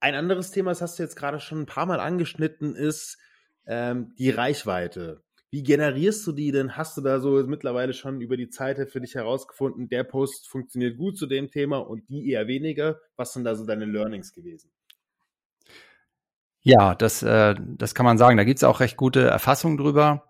[0.00, 3.18] Ein anderes Thema, das hast du jetzt gerade schon ein paar Mal angeschnitten, ist
[3.64, 5.22] ähm, die Reichweite.
[5.52, 6.76] Wie generierst du die denn?
[6.76, 10.96] Hast du da so mittlerweile schon über die Zeit für dich herausgefunden, der Post funktioniert
[10.96, 13.00] gut zu dem Thema und die eher weniger?
[13.14, 14.72] Was sind da so deine Learnings gewesen?
[16.62, 18.36] Ja, das, äh, das kann man sagen.
[18.36, 20.24] Da gibt's auch recht gute Erfassungen drüber.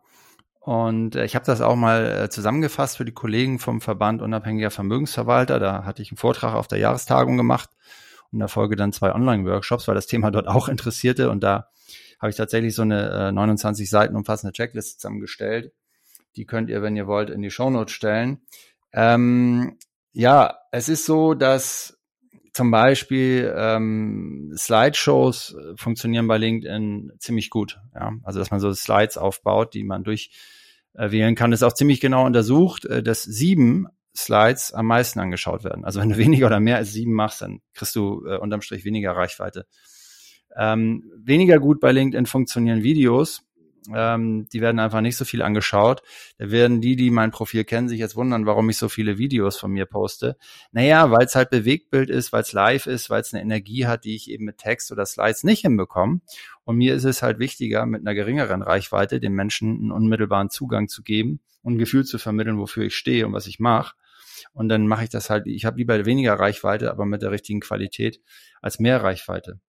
[0.60, 4.70] Und äh, ich habe das auch mal äh, zusammengefasst für die Kollegen vom Verband unabhängiger
[4.70, 5.58] Vermögensverwalter.
[5.58, 7.70] Da hatte ich einen Vortrag auf der Jahrestagung gemacht
[8.30, 11.30] und in der Folge dann zwei Online-Workshops, weil das Thema dort auch interessierte.
[11.30, 11.68] Und da
[12.20, 15.72] habe ich tatsächlich so eine äh, 29 Seiten umfassende Checklist zusammengestellt.
[16.36, 18.40] Die könnt ihr, wenn ihr wollt, in die Shownotes stellen.
[18.92, 19.76] Ähm,
[20.12, 21.98] ja, es ist so, dass
[22.52, 27.80] zum Beispiel ähm, Slideshows äh, funktionieren bei LinkedIn ziemlich gut.
[27.94, 28.12] Ja?
[28.22, 32.84] Also dass man so Slides aufbaut, die man durchwählen kann, ist auch ziemlich genau untersucht,
[32.84, 35.84] äh, dass sieben Slides am meisten angeschaut werden.
[35.84, 38.84] Also wenn du weniger oder mehr als sieben machst, dann kriegst du äh, unterm Strich
[38.84, 39.66] weniger Reichweite.
[40.54, 43.42] Ähm, weniger gut bei LinkedIn funktionieren Videos
[43.94, 46.02] ähm, die werden einfach nicht so viel angeschaut.
[46.38, 49.56] Da werden die, die mein Profil kennen, sich jetzt wundern, warum ich so viele Videos
[49.56, 50.36] von mir poste.
[50.72, 54.04] Naja, weil es halt Bewegtbild ist, weil es live ist, weil es eine Energie hat,
[54.04, 56.20] die ich eben mit Text oder Slides nicht hinbekomme.
[56.64, 60.88] Und mir ist es halt wichtiger, mit einer geringeren Reichweite den Menschen einen unmittelbaren Zugang
[60.88, 63.94] zu geben und ein Gefühl zu vermitteln, wofür ich stehe und was ich mache.
[64.52, 67.60] Und dann mache ich das halt, ich habe lieber weniger Reichweite, aber mit der richtigen
[67.60, 68.20] Qualität
[68.60, 69.60] als mehr Reichweite.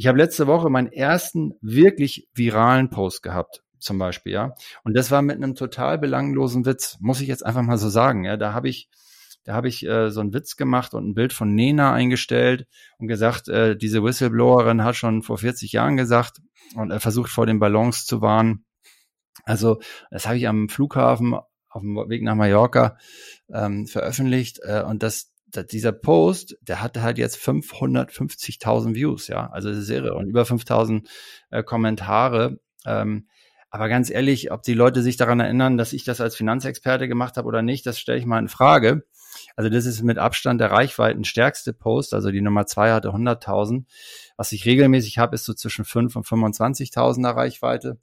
[0.00, 4.54] Ich habe letzte Woche meinen ersten wirklich viralen Post gehabt, zum Beispiel, ja.
[4.82, 8.24] Und das war mit einem total belanglosen Witz, muss ich jetzt einfach mal so sagen,
[8.24, 8.38] ja.
[8.38, 8.88] Da habe ich,
[9.44, 13.08] da habe ich äh, so einen Witz gemacht und ein Bild von Nena eingestellt und
[13.08, 16.40] gesagt, äh, diese Whistleblowerin hat schon vor 40 Jahren gesagt
[16.76, 18.64] und er versucht vor den Ballons zu warnen.
[19.44, 22.96] Also das habe ich am Flughafen auf dem Weg nach Mallorca
[23.52, 25.30] ähm, veröffentlicht äh, und das
[25.70, 30.42] dieser Post, der hatte halt jetzt 550.000 Views, ja, also das ist irre und über
[30.42, 31.06] 5.000
[31.50, 32.60] äh, Kommentare.
[32.86, 33.28] Ähm,
[33.70, 37.36] aber ganz ehrlich, ob die Leute sich daran erinnern, dass ich das als Finanzexperte gemacht
[37.36, 39.04] habe oder nicht, das stelle ich mal in Frage.
[39.54, 42.14] Also das ist mit Abstand der Reichweiten stärkste Post.
[42.14, 43.84] Also die Nummer zwei hatte 100.000.
[44.36, 47.98] Was ich regelmäßig habe, ist so zwischen 5 und 25.000er Reichweite.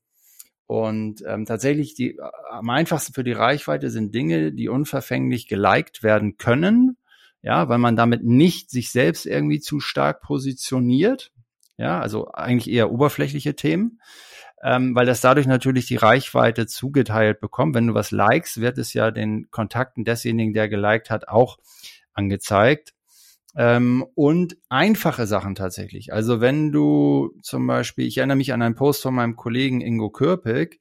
[0.67, 2.17] Und ähm, tatsächlich die
[2.49, 6.97] am einfachsten für die Reichweite sind Dinge, die unverfänglich geliked werden können
[7.41, 11.31] ja, weil man damit nicht sich selbst irgendwie zu stark positioniert,
[11.77, 13.99] ja, also eigentlich eher oberflächliche Themen,
[14.63, 17.75] ähm, weil das dadurch natürlich die Reichweite zugeteilt bekommt.
[17.75, 21.57] Wenn du was likest, wird es ja den Kontakten desjenigen, der geliked hat, auch
[22.13, 22.93] angezeigt.
[23.55, 26.13] Ähm, und einfache Sachen tatsächlich.
[26.13, 30.09] Also wenn du zum Beispiel, ich erinnere mich an einen Post von meinem Kollegen Ingo
[30.09, 30.79] Kürpik,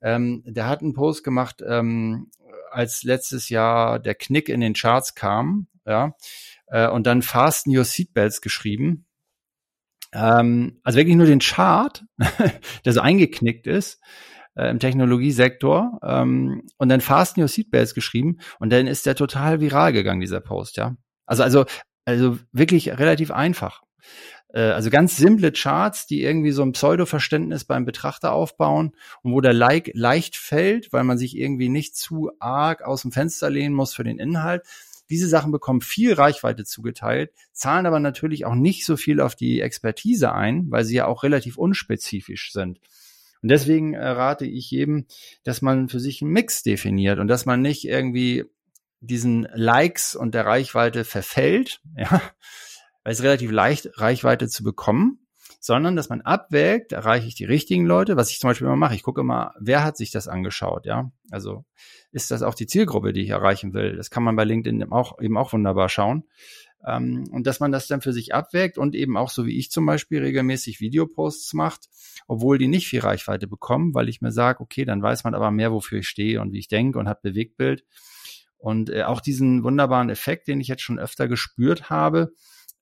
[0.00, 2.30] ähm, der hat einen Post gemacht, ähm,
[2.70, 6.14] als letztes Jahr der Knick in den Charts kam, ja,
[6.68, 9.06] äh, und dann Fasten Your Seatbelts geschrieben.
[10.12, 12.04] Ähm, also wirklich nur den Chart,
[12.84, 14.00] der so eingeknickt ist
[14.54, 19.60] äh, im Technologiesektor ähm, und dann Fasten Your Seatbelts geschrieben und dann ist der total
[19.60, 20.96] viral gegangen, dieser Post, ja.
[21.26, 21.64] Also, also,
[22.04, 23.82] also wirklich relativ einfach.
[24.54, 28.92] Äh, also ganz simple Charts, die irgendwie so ein Pseudo-Verständnis beim Betrachter aufbauen
[29.22, 33.12] und wo der Like leicht fällt, weil man sich irgendwie nicht zu arg aus dem
[33.12, 34.62] Fenster lehnen muss für den Inhalt,
[35.10, 39.60] diese Sachen bekommen viel Reichweite zugeteilt, zahlen aber natürlich auch nicht so viel auf die
[39.60, 42.80] Expertise ein, weil sie ja auch relativ unspezifisch sind.
[43.42, 45.06] Und deswegen äh, rate ich jedem,
[45.42, 48.44] dass man für sich einen Mix definiert und dass man nicht irgendwie
[49.00, 52.22] diesen Likes und der Reichweite verfällt, ja,
[53.02, 55.18] weil es relativ leicht Reichweite zu bekommen,
[55.64, 58.96] sondern dass man abwägt, erreiche ich die richtigen Leute, was ich zum Beispiel immer mache.
[58.96, 61.10] Ich gucke immer, wer hat sich das angeschaut, ja?
[61.30, 61.64] Also
[62.12, 63.96] ist das auch die Zielgruppe, die ich erreichen will?
[63.96, 66.24] Das kann man bei LinkedIn auch, eben auch wunderbar schauen.
[66.86, 69.70] Ähm, und dass man das dann für sich abwägt und eben auch so wie ich
[69.70, 71.88] zum Beispiel regelmäßig Videoposts macht,
[72.26, 75.50] obwohl die nicht viel Reichweite bekommen, weil ich mir sage, okay, dann weiß man aber
[75.50, 77.86] mehr, wofür ich stehe und wie ich denke und hat Bewegtbild.
[78.58, 82.34] Und äh, auch diesen wunderbaren Effekt, den ich jetzt schon öfter gespürt habe,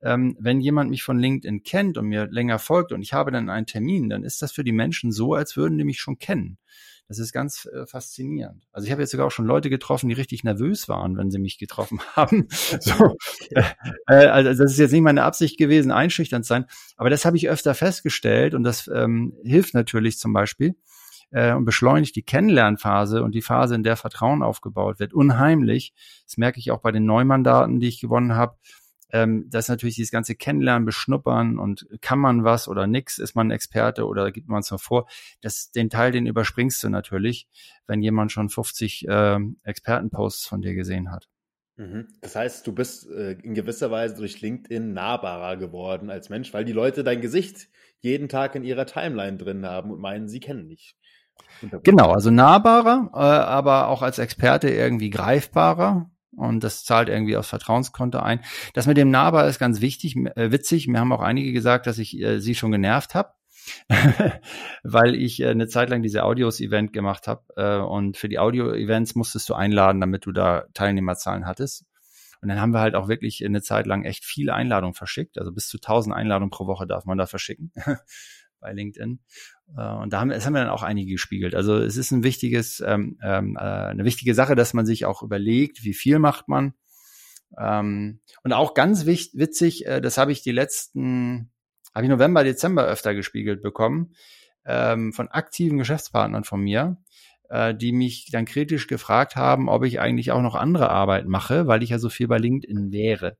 [0.03, 3.49] ähm, wenn jemand mich von LinkedIn kennt und mir länger folgt und ich habe dann
[3.49, 6.59] einen Termin, dann ist das für die Menschen so, als würden die mich schon kennen.
[7.09, 8.65] Das ist ganz äh, faszinierend.
[8.73, 11.39] Also ich habe jetzt sogar auch schon Leute getroffen, die richtig nervös waren, wenn sie
[11.39, 12.49] mich getroffen haben.
[12.51, 13.17] so,
[13.51, 13.63] äh,
[14.07, 17.49] äh, also das ist jetzt nicht meine Absicht gewesen, einschüchternd sein, aber das habe ich
[17.49, 20.75] öfter festgestellt und das ähm, hilft natürlich zum Beispiel
[21.31, 25.93] äh, und beschleunigt die Kennenlernphase und die Phase, in der Vertrauen aufgebaut wird, unheimlich.
[26.27, 28.57] Das merke ich auch bei den Neumandaten, die ich gewonnen habe
[29.13, 33.51] ähm, dass natürlich dieses ganze Kennenlernen, Beschnuppern und kann man was oder nix, ist man
[33.51, 35.07] Experte oder gibt man es nur vor,
[35.43, 37.47] das, den Teil, den überspringst du natürlich,
[37.87, 41.29] wenn jemand schon 50 äh, Expertenposts von dir gesehen hat.
[41.77, 42.09] Mhm.
[42.21, 46.65] Das heißt, du bist äh, in gewisser Weise durch LinkedIn nahbarer geworden als Mensch, weil
[46.65, 47.69] die Leute dein Gesicht
[48.01, 50.97] jeden Tag in ihrer Timeline drin haben und meinen, sie kennen dich.
[51.83, 57.49] Genau, also nahbarer, äh, aber auch als Experte irgendwie greifbarer und das zahlt irgendwie aufs
[57.49, 58.41] Vertrauenskonto ein.
[58.75, 60.89] Das mit dem Nahbar ist ganz wichtig, äh, witzig.
[60.89, 63.33] Mir haben auch einige gesagt, dass ich äh, sie schon genervt habe,
[64.83, 69.15] weil ich äh, eine Zeit lang diese Audios-Event gemacht habe äh, und für die Audio-Events
[69.15, 71.85] musstest du einladen, damit du da Teilnehmerzahlen hattest.
[72.41, 75.39] Und dann haben wir halt auch wirklich eine Zeit lang echt viele Einladungen verschickt.
[75.39, 77.73] Also bis zu 1000 Einladungen pro Woche darf man da verschicken
[78.63, 79.21] bei LinkedIn.
[79.77, 81.55] Äh, und da haben, das haben wir dann auch einige gespiegelt.
[81.55, 85.23] Also es ist ein wichtiges, ähm, ähm, äh, eine wichtige Sache, dass man sich auch
[85.23, 86.73] überlegt, wie viel macht man.
[87.59, 91.51] Ähm, und auch ganz wichtig, witzig, äh, das habe ich die letzten,
[91.95, 94.15] habe ich November, Dezember öfter gespiegelt bekommen,
[94.65, 96.97] ähm, von aktiven Geschäftspartnern von mir,
[97.51, 101.67] äh, die mich dann kritisch gefragt haben, ob ich eigentlich auch noch andere Arbeit mache,
[101.67, 103.37] weil ich ja so viel bei LinkedIn wäre.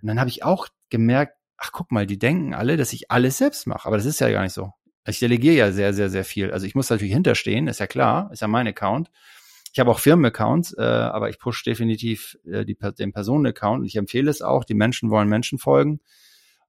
[0.00, 3.38] Und dann habe ich auch gemerkt, ach guck mal, die denken alle, dass ich alles
[3.38, 4.72] selbst mache, aber das ist ja gar nicht so.
[5.06, 6.50] Ich delegiere ja sehr, sehr, sehr viel.
[6.50, 9.10] Also ich muss natürlich hinterstehen, ist ja klar, ist ja mein Account.
[9.72, 14.30] Ich habe auch Firmenaccounts, äh, aber ich push definitiv äh, die, den Personenaccount ich empfehle
[14.30, 14.64] es auch.
[14.64, 16.00] Die Menschen wollen Menschen folgen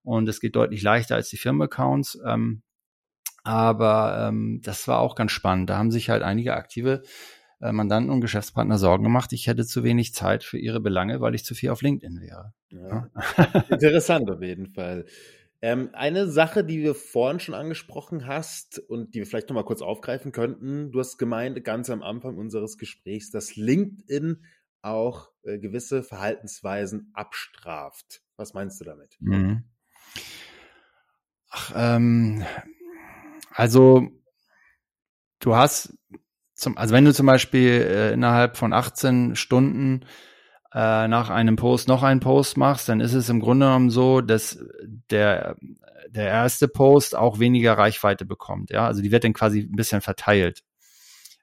[0.03, 2.19] und es geht deutlich leichter als die Firmenaccounts.
[2.25, 2.61] Ähm,
[3.43, 5.69] aber ähm, das war auch ganz spannend.
[5.69, 7.01] Da haben sich halt einige aktive
[7.63, 11.33] äh, Mandanten und Geschäftspartner Sorgen gemacht, ich hätte zu wenig Zeit für ihre Belange, weil
[11.33, 12.53] ich zu viel auf LinkedIn wäre.
[12.69, 13.09] Ja.
[13.69, 15.05] Interessant auf jeden Fall.
[15.61, 19.81] Ähm, eine Sache, die wir vorhin schon angesprochen hast und die wir vielleicht nochmal kurz
[19.81, 24.43] aufgreifen könnten, du hast gemeint, ganz am Anfang unseres Gesprächs, dass LinkedIn
[24.81, 28.21] auch äh, gewisse Verhaltensweisen abstraft.
[28.35, 29.15] Was meinst du damit?
[29.21, 29.63] Mhm.
[31.49, 32.43] Ach, ähm,
[33.51, 34.09] also
[35.39, 35.97] du hast
[36.63, 40.01] zum, also wenn du zum Beispiel äh, innerhalb von 18 Stunden
[40.73, 44.21] äh, nach einem Post noch einen Post machst, dann ist es im Grunde genommen so,
[44.21, 44.59] dass
[45.11, 45.55] der,
[46.09, 48.71] der erste Post auch weniger Reichweite bekommt.
[48.71, 50.63] Ja, also die wird dann quasi ein bisschen verteilt.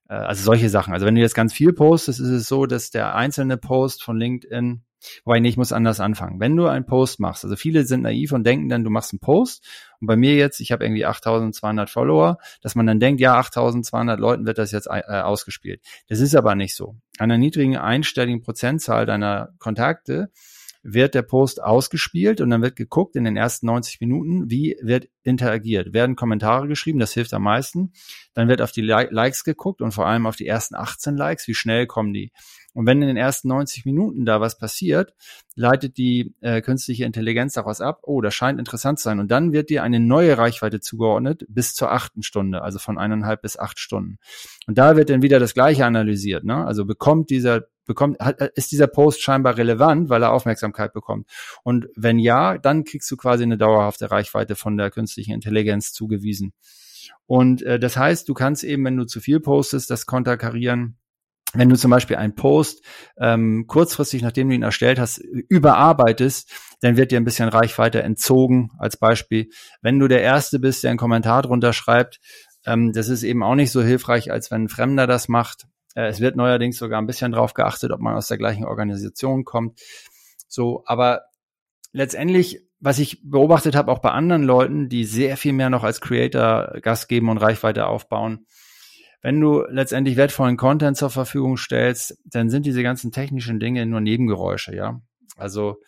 [0.09, 0.93] Äh, also solche Sachen.
[0.93, 4.19] Also wenn du jetzt ganz viel postest, ist es so, dass der einzelne Post von
[4.19, 4.83] LinkedIn
[5.25, 6.41] Wobei, nee, ich muss anders anfangen.
[6.41, 9.21] Wenn du einen Post machst, also viele sind naiv und denken dann, du machst einen
[9.21, 9.67] Post
[10.01, 14.19] und bei mir jetzt, ich habe irgendwie 8200 Follower, dass man dann denkt, ja, 8200
[14.19, 15.83] Leuten wird das jetzt äh, ausgespielt.
[16.09, 16.97] Das ist aber nicht so.
[17.19, 20.31] An einer niedrigen einstelligen Prozentzahl deiner Kontakte
[20.83, 25.09] wird der Post ausgespielt und dann wird geguckt in den ersten 90 Minuten, wie wird
[25.23, 25.93] interagiert.
[25.93, 27.93] Werden Kommentare geschrieben, das hilft am meisten.
[28.35, 31.55] Dann wird auf die Likes geguckt und vor allem auf die ersten 18 Likes, wie
[31.55, 32.33] schnell kommen die.
[32.73, 35.15] Und wenn in den ersten 90 Minuten da was passiert,
[35.57, 39.19] leitet die äh, künstliche Intelligenz daraus ab, oh, das scheint interessant zu sein.
[39.19, 43.43] Und dann wird dir eine neue Reichweite zugeordnet bis zur achten Stunde, also von eineinhalb
[43.43, 44.19] bis acht Stunden.
[44.67, 46.45] Und da wird dann wieder das Gleiche analysiert.
[46.45, 46.65] Ne?
[46.65, 51.29] Also bekommt dieser bekommt, hat, ist dieser Post scheinbar relevant, weil er Aufmerksamkeit bekommt.
[51.65, 56.53] Und wenn ja, dann kriegst du quasi eine dauerhafte Reichweite von der künstlichen Intelligenz zugewiesen.
[57.27, 60.97] Und äh, das heißt, du kannst eben, wenn du zu viel postest, das konterkarieren
[61.53, 62.85] wenn du zum Beispiel einen Post
[63.19, 66.49] ähm, kurzfristig, nachdem du ihn erstellt hast, überarbeitest,
[66.81, 68.71] dann wird dir ein bisschen Reichweite entzogen.
[68.79, 69.49] Als Beispiel,
[69.83, 72.21] wenn du der Erste bist, der einen Kommentar drunter schreibt,
[72.67, 75.67] ähm, das ist eben auch nicht so hilfreich, als wenn ein Fremder das macht.
[75.95, 79.45] Äh, es wird neuerdings sogar ein bisschen drauf geachtet, ob man aus der gleichen Organisation
[79.45, 79.81] kommt.
[80.49, 81.23] So, aber
[81.93, 86.01] letztendlich, was ich beobachtet habe, auch bei anderen Leuten, die sehr viel mehr noch als
[86.01, 88.47] Creator Gas geben und Reichweite aufbauen,
[89.23, 94.01] wenn du letztendlich wertvollen Content zur Verfügung stellst, dann sind diese ganzen technischen Dinge nur
[94.01, 95.01] Nebengeräusche, ja.
[95.37, 95.81] Also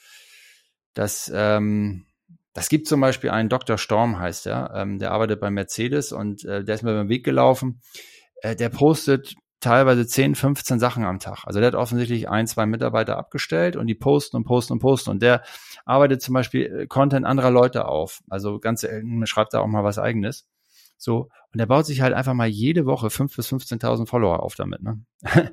[0.95, 2.05] das, ähm,
[2.53, 3.79] das gibt zum Beispiel einen Dr.
[3.79, 7.25] Storm, heißt er, ähm, der arbeitet bei Mercedes und äh, der ist mir beim Weg
[7.25, 7.81] gelaufen.
[8.43, 11.44] Äh, der postet teilweise 10, 15 Sachen am Tag.
[11.44, 15.11] Also der hat offensichtlich ein, zwei Mitarbeiter abgestellt und die posten und posten und posten.
[15.11, 15.42] Und der
[15.85, 18.22] arbeitet zum Beispiel äh, Content anderer Leute auf.
[18.29, 18.87] Also ganz
[19.25, 20.46] schreibt da auch mal was eigenes.
[21.03, 24.55] So, und er baut sich halt einfach mal jede Woche 5.000 bis 15.000 Follower auf
[24.55, 24.83] damit.
[24.83, 25.01] Ne?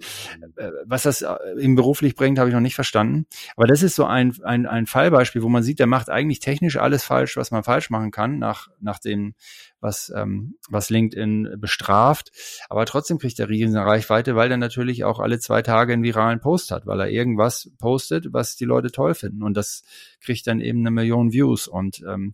[0.56, 3.26] Äh, was das äh, ihm beruflich bringt, habe ich noch nicht verstanden.
[3.56, 6.78] Aber das ist so ein, ein, ein Fallbeispiel, wo man sieht, der macht eigentlich technisch
[6.78, 9.36] alles falsch, was man falsch machen kann, nach, nach dem,
[9.82, 12.32] was, ähm, was LinkedIn bestraft.
[12.70, 16.39] Aber trotzdem kriegt er riesen Reichweite, weil er natürlich auch alle zwei Tage einen viralen
[16.39, 19.44] Post hat, weil er irgendwas postet, was die Leute toll finden.
[19.44, 19.84] Und das
[20.22, 21.68] kriegt dann eben eine Million Views.
[21.68, 22.34] Und ähm,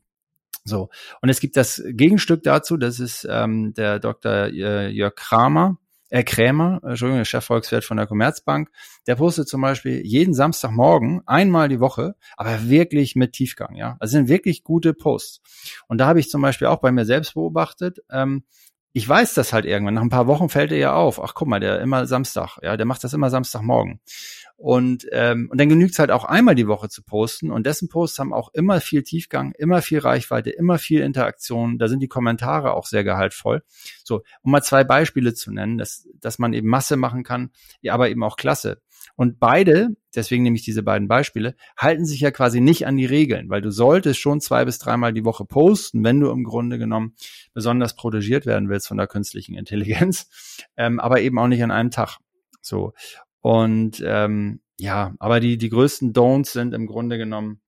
[0.63, 0.89] so,
[1.21, 4.47] und es gibt das Gegenstück dazu, das ist ähm, der Dr.
[4.47, 5.77] Äh, Jörg Kramer,
[6.09, 8.69] äh, Krämer, Entschuldigung, der Chefvolkswirt von der Commerzbank,
[9.07, 13.97] der postet zum Beispiel jeden Samstagmorgen einmal die Woche, aber wirklich mit Tiefgang, ja.
[13.99, 15.41] Das sind wirklich gute Posts.
[15.87, 18.43] Und da habe ich zum Beispiel auch bei mir selbst beobachtet, ähm,
[18.95, 19.95] ich weiß das halt irgendwann.
[19.95, 21.21] Nach ein paar Wochen fällt er ja auf.
[21.21, 23.99] Ach, guck mal, der immer Samstag, ja, der macht das immer Samstagmorgen.
[24.55, 27.51] Und, ähm, und dann genügt es halt auch einmal die Woche zu posten.
[27.51, 31.77] Und dessen Posts haben auch immer viel Tiefgang, immer viel Reichweite, immer viel Interaktion.
[31.77, 33.63] Da sind die Kommentare auch sehr gehaltvoll.
[34.05, 37.93] So, um mal zwei Beispiele zu nennen, dass, dass man eben Masse machen kann, ja,
[37.93, 38.81] aber eben auch Klasse.
[39.15, 43.05] Und beide, deswegen nehme ich diese beiden Beispiele, halten sich ja quasi nicht an die
[43.05, 46.77] Regeln, weil du solltest schon zwei bis dreimal die Woche posten, wenn du im Grunde
[46.77, 47.15] genommen
[47.53, 50.29] besonders protegiert werden willst von der künstlichen Intelligenz,
[50.77, 52.17] ähm, aber eben auch nicht an einem Tag.
[52.61, 52.93] So.
[53.41, 57.61] Und ähm, ja, aber die, die größten Don'ts sind im Grunde genommen,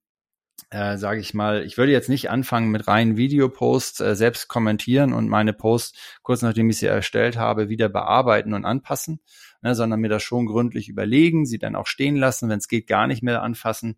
[0.70, 5.12] äh, sage ich mal, ich würde jetzt nicht anfangen mit reinen Videoposts, äh, selbst kommentieren
[5.12, 9.20] und meine Posts kurz nachdem ich sie erstellt habe, wieder bearbeiten und anpassen,
[9.62, 12.86] ne, sondern mir das schon gründlich überlegen, sie dann auch stehen lassen, wenn es geht,
[12.86, 13.96] gar nicht mehr anfassen.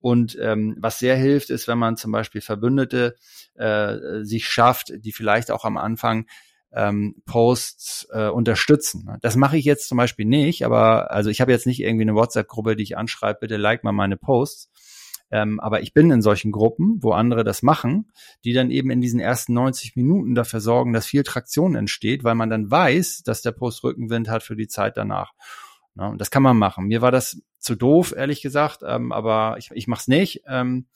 [0.00, 3.16] Und ähm, was sehr hilft, ist, wenn man zum Beispiel Verbündete
[3.54, 6.26] äh, sich schafft, die vielleicht auch am Anfang
[6.72, 9.16] ähm, Posts äh, unterstützen.
[9.20, 12.14] Das mache ich jetzt zum Beispiel nicht, aber also ich habe jetzt nicht irgendwie eine
[12.14, 14.69] WhatsApp-Gruppe, die ich anschreibe, bitte like mal meine Posts.
[15.30, 18.10] Ähm, aber ich bin in solchen Gruppen, wo andere das machen,
[18.44, 22.34] die dann eben in diesen ersten 90 Minuten dafür sorgen, dass viel Traktion entsteht, weil
[22.34, 25.32] man dann weiß, dass der Post Rückenwind hat für die Zeit danach.
[25.96, 26.86] Ja, und das kann man machen.
[26.86, 30.42] Mir war das zu doof, ehrlich gesagt, ähm, aber ich, ich mache es nicht.
[30.46, 30.86] Ähm,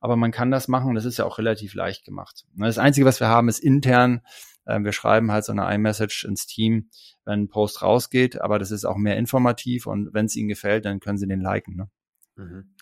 [0.00, 2.44] aber man kann das machen und das ist ja auch relativ leicht gemacht.
[2.56, 4.22] Das Einzige, was wir haben, ist intern
[4.70, 6.90] äh, wir schreiben halt so eine iMessage ins Team,
[7.24, 10.84] wenn ein Post rausgeht, aber das ist auch mehr informativ und wenn es Ihnen gefällt,
[10.84, 11.76] dann können Sie den liken.
[11.76, 11.90] Ne?
[12.36, 12.74] Mhm.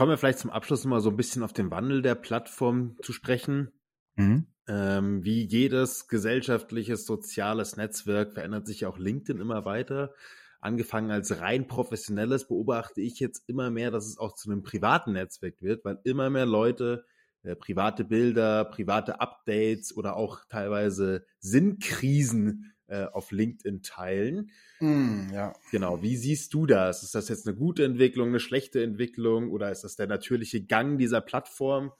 [0.00, 3.12] Kommen wir vielleicht zum Abschluss mal so ein bisschen auf den Wandel der Plattform zu
[3.12, 3.70] sprechen.
[4.14, 4.46] Mhm.
[4.66, 10.14] Ähm, wie jedes gesellschaftliches, soziales Netzwerk verändert sich auch LinkedIn immer weiter.
[10.58, 15.12] Angefangen als rein professionelles beobachte ich jetzt immer mehr, dass es auch zu einem privaten
[15.12, 17.04] Netzwerk wird, weil immer mehr Leute
[17.42, 24.50] äh, private Bilder, private Updates oder auch teilweise Sinnkrisen äh, auf LinkedIn teilen.
[24.80, 25.52] Mm, ja.
[25.70, 26.02] Genau.
[26.02, 27.02] Wie siehst du das?
[27.02, 30.98] Ist das jetzt eine gute Entwicklung, eine schlechte Entwicklung oder ist das der natürliche Gang
[30.98, 31.92] dieser Plattform?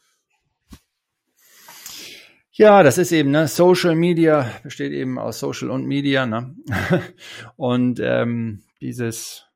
[2.53, 6.57] Ja, das ist eben, ne, Social Media besteht eben aus Social und Media, ne?
[7.57, 9.47] und ähm, dieses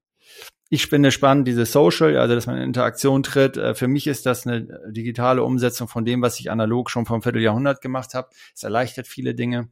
[0.71, 3.57] ich finde spannend, diese Social, also dass man in Interaktion tritt.
[3.57, 7.23] Äh, für mich ist das eine digitale Umsetzung von dem, was ich analog schon vom
[7.23, 8.29] Vierteljahrhundert gemacht habe.
[8.55, 9.69] Es erleichtert viele Dinge.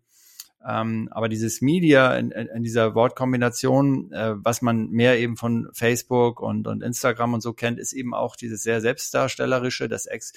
[0.67, 6.41] Ähm, aber dieses Media in, in dieser Wortkombination, äh, was man mehr eben von Facebook
[6.41, 10.33] und, und Instagram und so kennt, ist eben auch dieses sehr selbstdarstellerische, das Ex,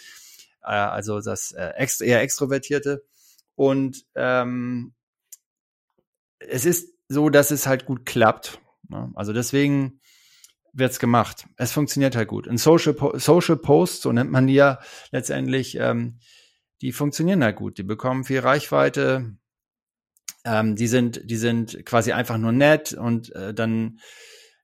[0.64, 3.04] äh, also das äh, ex, eher extrovertierte.
[3.56, 4.94] Und ähm,
[6.40, 8.60] es ist so, dass es halt gut klappt.
[8.90, 9.12] Ne?
[9.16, 10.00] Also deswegen
[10.74, 11.48] wird's gemacht.
[11.58, 12.48] Es funktioniert halt gut.
[12.48, 14.80] Und Social, Social Posts, so nennt man die ja
[15.12, 16.20] letztendlich, ähm,
[16.82, 17.78] die funktionieren halt gut.
[17.78, 19.38] Die bekommen viel Reichweite.
[20.46, 24.00] Ähm, die sind, die sind quasi einfach nur nett und äh, dann,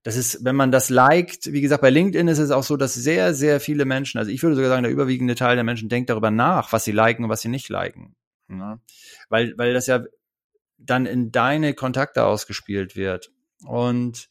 [0.04, 2.94] das ist, wenn man das liked, wie gesagt, bei LinkedIn ist es auch so, dass
[2.94, 6.10] sehr, sehr viele Menschen, also ich würde sogar sagen, der überwiegende Teil der Menschen denkt
[6.10, 8.16] darüber nach, was sie liken und was sie nicht liken.
[8.50, 8.80] Ja?
[9.30, 10.04] Weil, weil das ja
[10.78, 13.32] dann in deine Kontakte ausgespielt wird.
[13.66, 14.28] Und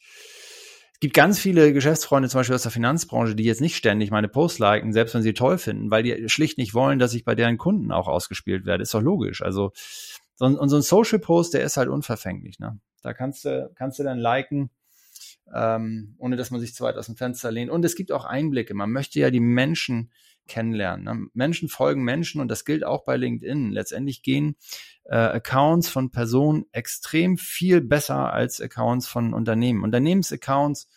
[1.00, 4.58] gibt ganz viele Geschäftsfreunde, zum Beispiel aus der Finanzbranche, die jetzt nicht ständig meine Posts
[4.58, 7.56] liken, selbst wenn sie toll finden, weil die schlicht nicht wollen, dass ich bei deren
[7.56, 8.82] Kunden auch ausgespielt werde.
[8.82, 9.42] Ist doch logisch.
[9.42, 9.72] Also,
[10.40, 12.58] so ein, und so ein Social Post, der ist halt unverfänglich.
[12.60, 12.80] Ne?
[13.02, 14.70] Da kannst du, kannst du dann liken,
[15.54, 17.70] ähm, ohne dass man sich zu weit aus dem Fenster lehnt.
[17.70, 18.72] Und es gibt auch Einblicke.
[18.72, 20.10] Man möchte ja die Menschen
[20.46, 21.04] kennenlernen.
[21.04, 21.26] Ne?
[21.34, 23.70] Menschen folgen Menschen und das gilt auch bei LinkedIn.
[23.70, 24.56] Letztendlich gehen
[25.04, 29.84] äh, Accounts von Personen extrem viel besser als Accounts von Unternehmen.
[29.84, 30.88] Unternehmensaccounts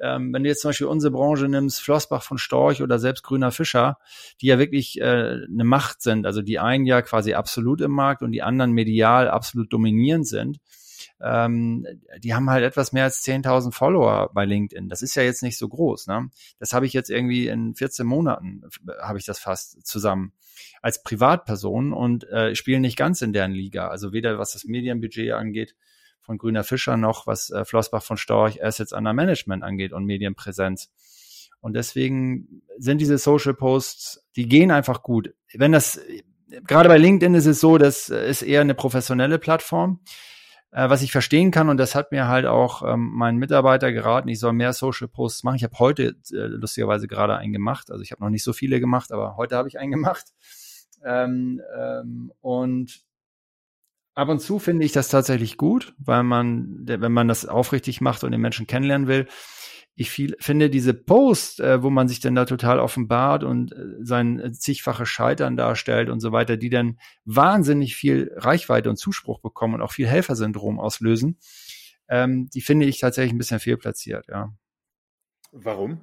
[0.00, 3.52] ähm, wenn du jetzt zum Beispiel unsere Branche nimmst, Flossbach von Storch oder selbst Grüner
[3.52, 3.98] Fischer,
[4.40, 8.22] die ja wirklich äh, eine Macht sind, also die einen ja quasi absolut im Markt
[8.22, 10.58] und die anderen medial absolut dominierend sind,
[11.20, 11.86] ähm,
[12.18, 14.88] die haben halt etwas mehr als 10.000 Follower bei LinkedIn.
[14.88, 16.06] Das ist ja jetzt nicht so groß.
[16.06, 16.30] Ne?
[16.58, 18.62] Das habe ich jetzt irgendwie in 14 Monaten,
[19.02, 20.32] habe ich das fast zusammen
[20.82, 23.88] als Privatperson und äh, spiele nicht ganz in deren Liga.
[23.88, 25.74] Also weder was das Medienbudget angeht,
[26.30, 30.92] von Grüner Fischer noch, was äh, Flossbach von Storch Assets under Management angeht und Medienpräsenz.
[31.60, 35.34] Und deswegen sind diese Social Posts, die gehen einfach gut.
[35.52, 36.00] Wenn das,
[36.68, 39.98] gerade bei LinkedIn ist es so, das ist eher eine professionelle Plattform.
[40.70, 44.28] Äh, was ich verstehen kann, und das hat mir halt auch ähm, mein Mitarbeiter geraten,
[44.28, 45.56] ich soll mehr Social Posts machen.
[45.56, 47.90] Ich habe heute äh, lustigerweise gerade einen gemacht.
[47.90, 50.26] Also ich habe noch nicht so viele gemacht, aber heute habe ich einen gemacht.
[51.04, 53.09] Ähm, ähm, und
[54.20, 58.22] ab und zu finde ich das tatsächlich gut, weil man, wenn man das aufrichtig macht
[58.22, 59.26] und den Menschen kennenlernen will,
[59.96, 63.76] ich viel, finde diese Post, äh, wo man sich dann da total offenbart und äh,
[64.00, 69.40] sein äh, zigfache Scheitern darstellt und so weiter, die dann wahnsinnig viel Reichweite und Zuspruch
[69.40, 71.38] bekommen und auch viel Helfersyndrom auslösen,
[72.08, 74.52] ähm, die finde ich tatsächlich ein bisschen fehlplatziert, ja.
[75.52, 76.02] Warum?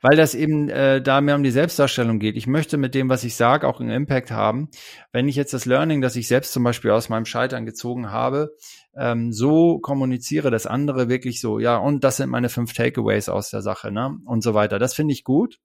[0.00, 2.36] Weil das eben äh, da mehr um die Selbstdarstellung geht.
[2.36, 4.68] Ich möchte mit dem, was ich sage, auch einen Impact haben.
[5.12, 8.54] Wenn ich jetzt das Learning, das ich selbst zum Beispiel aus meinem Scheitern gezogen habe,
[8.96, 13.50] ähm, so kommuniziere, dass andere wirklich so, ja, und das sind meine fünf Takeaways aus
[13.50, 14.16] der Sache, ne?
[14.24, 14.78] Und so weiter.
[14.78, 15.58] Das finde ich gut.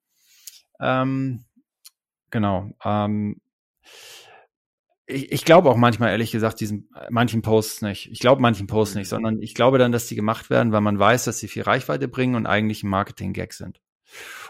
[0.80, 1.46] Ähm,
[2.30, 2.72] genau.
[2.84, 3.42] Ähm,
[5.06, 8.10] ich, ich glaube auch manchmal, ehrlich gesagt, diesen manchen Posts nicht.
[8.12, 9.16] Ich glaube manchen Posts nicht, mhm.
[9.16, 12.08] sondern ich glaube dann, dass die gemacht werden, weil man weiß, dass sie viel Reichweite
[12.08, 13.82] bringen und eigentlich ein Marketing-Gag sind.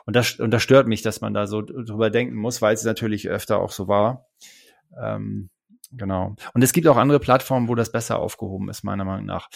[0.06, 2.84] Und das, und das stört mich, dass man da so drüber denken muss, weil es
[2.84, 4.28] natürlich öfter auch so war.
[5.02, 5.50] Ähm,
[5.92, 6.36] genau.
[6.54, 9.50] Und es gibt auch andere Plattformen, wo das besser aufgehoben ist, meiner Meinung nach.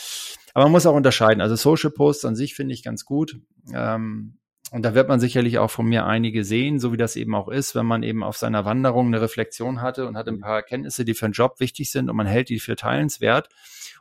[0.54, 1.42] Aber man muss auch unterscheiden.
[1.42, 3.40] Also Social Posts an sich finde ich ganz gut.
[3.74, 4.38] Ähm,
[4.72, 7.48] und da wird man sicherlich auch von mir einige sehen, so wie das eben auch
[7.48, 11.06] ist, wenn man eben auf seiner Wanderung eine Reflexion hatte und hat ein paar Erkenntnisse,
[11.06, 13.48] die für einen Job wichtig sind und man hält die für teilenswert.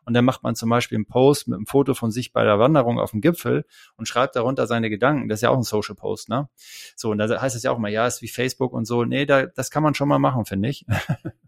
[0.04, 2.58] Und dann macht man zum Beispiel einen Post mit einem Foto von sich bei der
[2.58, 3.64] Wanderung auf dem Gipfel
[3.96, 5.28] und schreibt darunter seine Gedanken.
[5.28, 6.48] Das ist ja auch ein Social Post, ne?
[6.94, 9.04] So, und da heißt es ja auch mal, ja, ist wie Facebook und so.
[9.04, 10.84] Nee, da, das kann man schon mal machen, finde ich.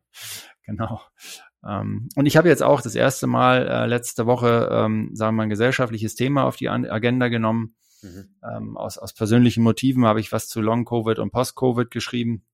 [0.64, 1.00] genau.
[1.64, 5.38] Ähm, und ich habe jetzt auch das erste Mal äh, letzte Woche, ähm, sagen wir
[5.38, 8.28] mal, ein gesellschaftliches Thema auf die Agenda genommen Mhm.
[8.42, 12.44] Ähm, aus, aus persönlichen Motiven habe ich was zu Long-Covid und Post-Covid geschrieben.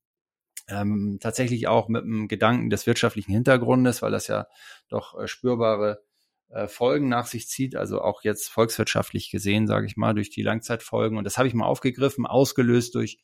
[0.68, 4.46] Ähm, tatsächlich auch mit dem Gedanken des wirtschaftlichen Hintergrundes, weil das ja
[4.88, 6.02] doch äh, spürbare
[6.48, 10.42] äh, Folgen nach sich zieht, also auch jetzt volkswirtschaftlich gesehen, sage ich mal, durch die
[10.42, 11.18] Langzeitfolgen.
[11.18, 13.18] Und das habe ich mal aufgegriffen, ausgelöst durch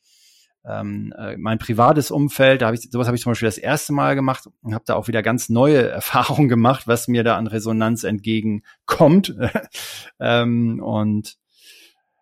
[0.65, 2.61] ähm, äh, mein privates Umfeld.
[2.61, 4.95] Da habe ich sowas habe ich zum Beispiel das erste Mal gemacht und habe da
[4.95, 9.35] auch wieder ganz neue Erfahrungen gemacht, was mir da an Resonanz entgegenkommt.
[10.19, 11.37] ähm, und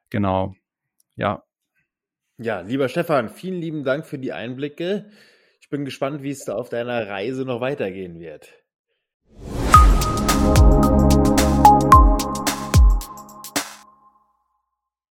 [0.10, 0.56] Genau.
[1.16, 1.44] Ja.
[2.38, 5.12] Ja, lieber Stefan, vielen lieben Dank für die Einblicke.
[5.62, 8.54] Ich bin gespannt, wie es da auf deiner Reise noch weitergehen wird.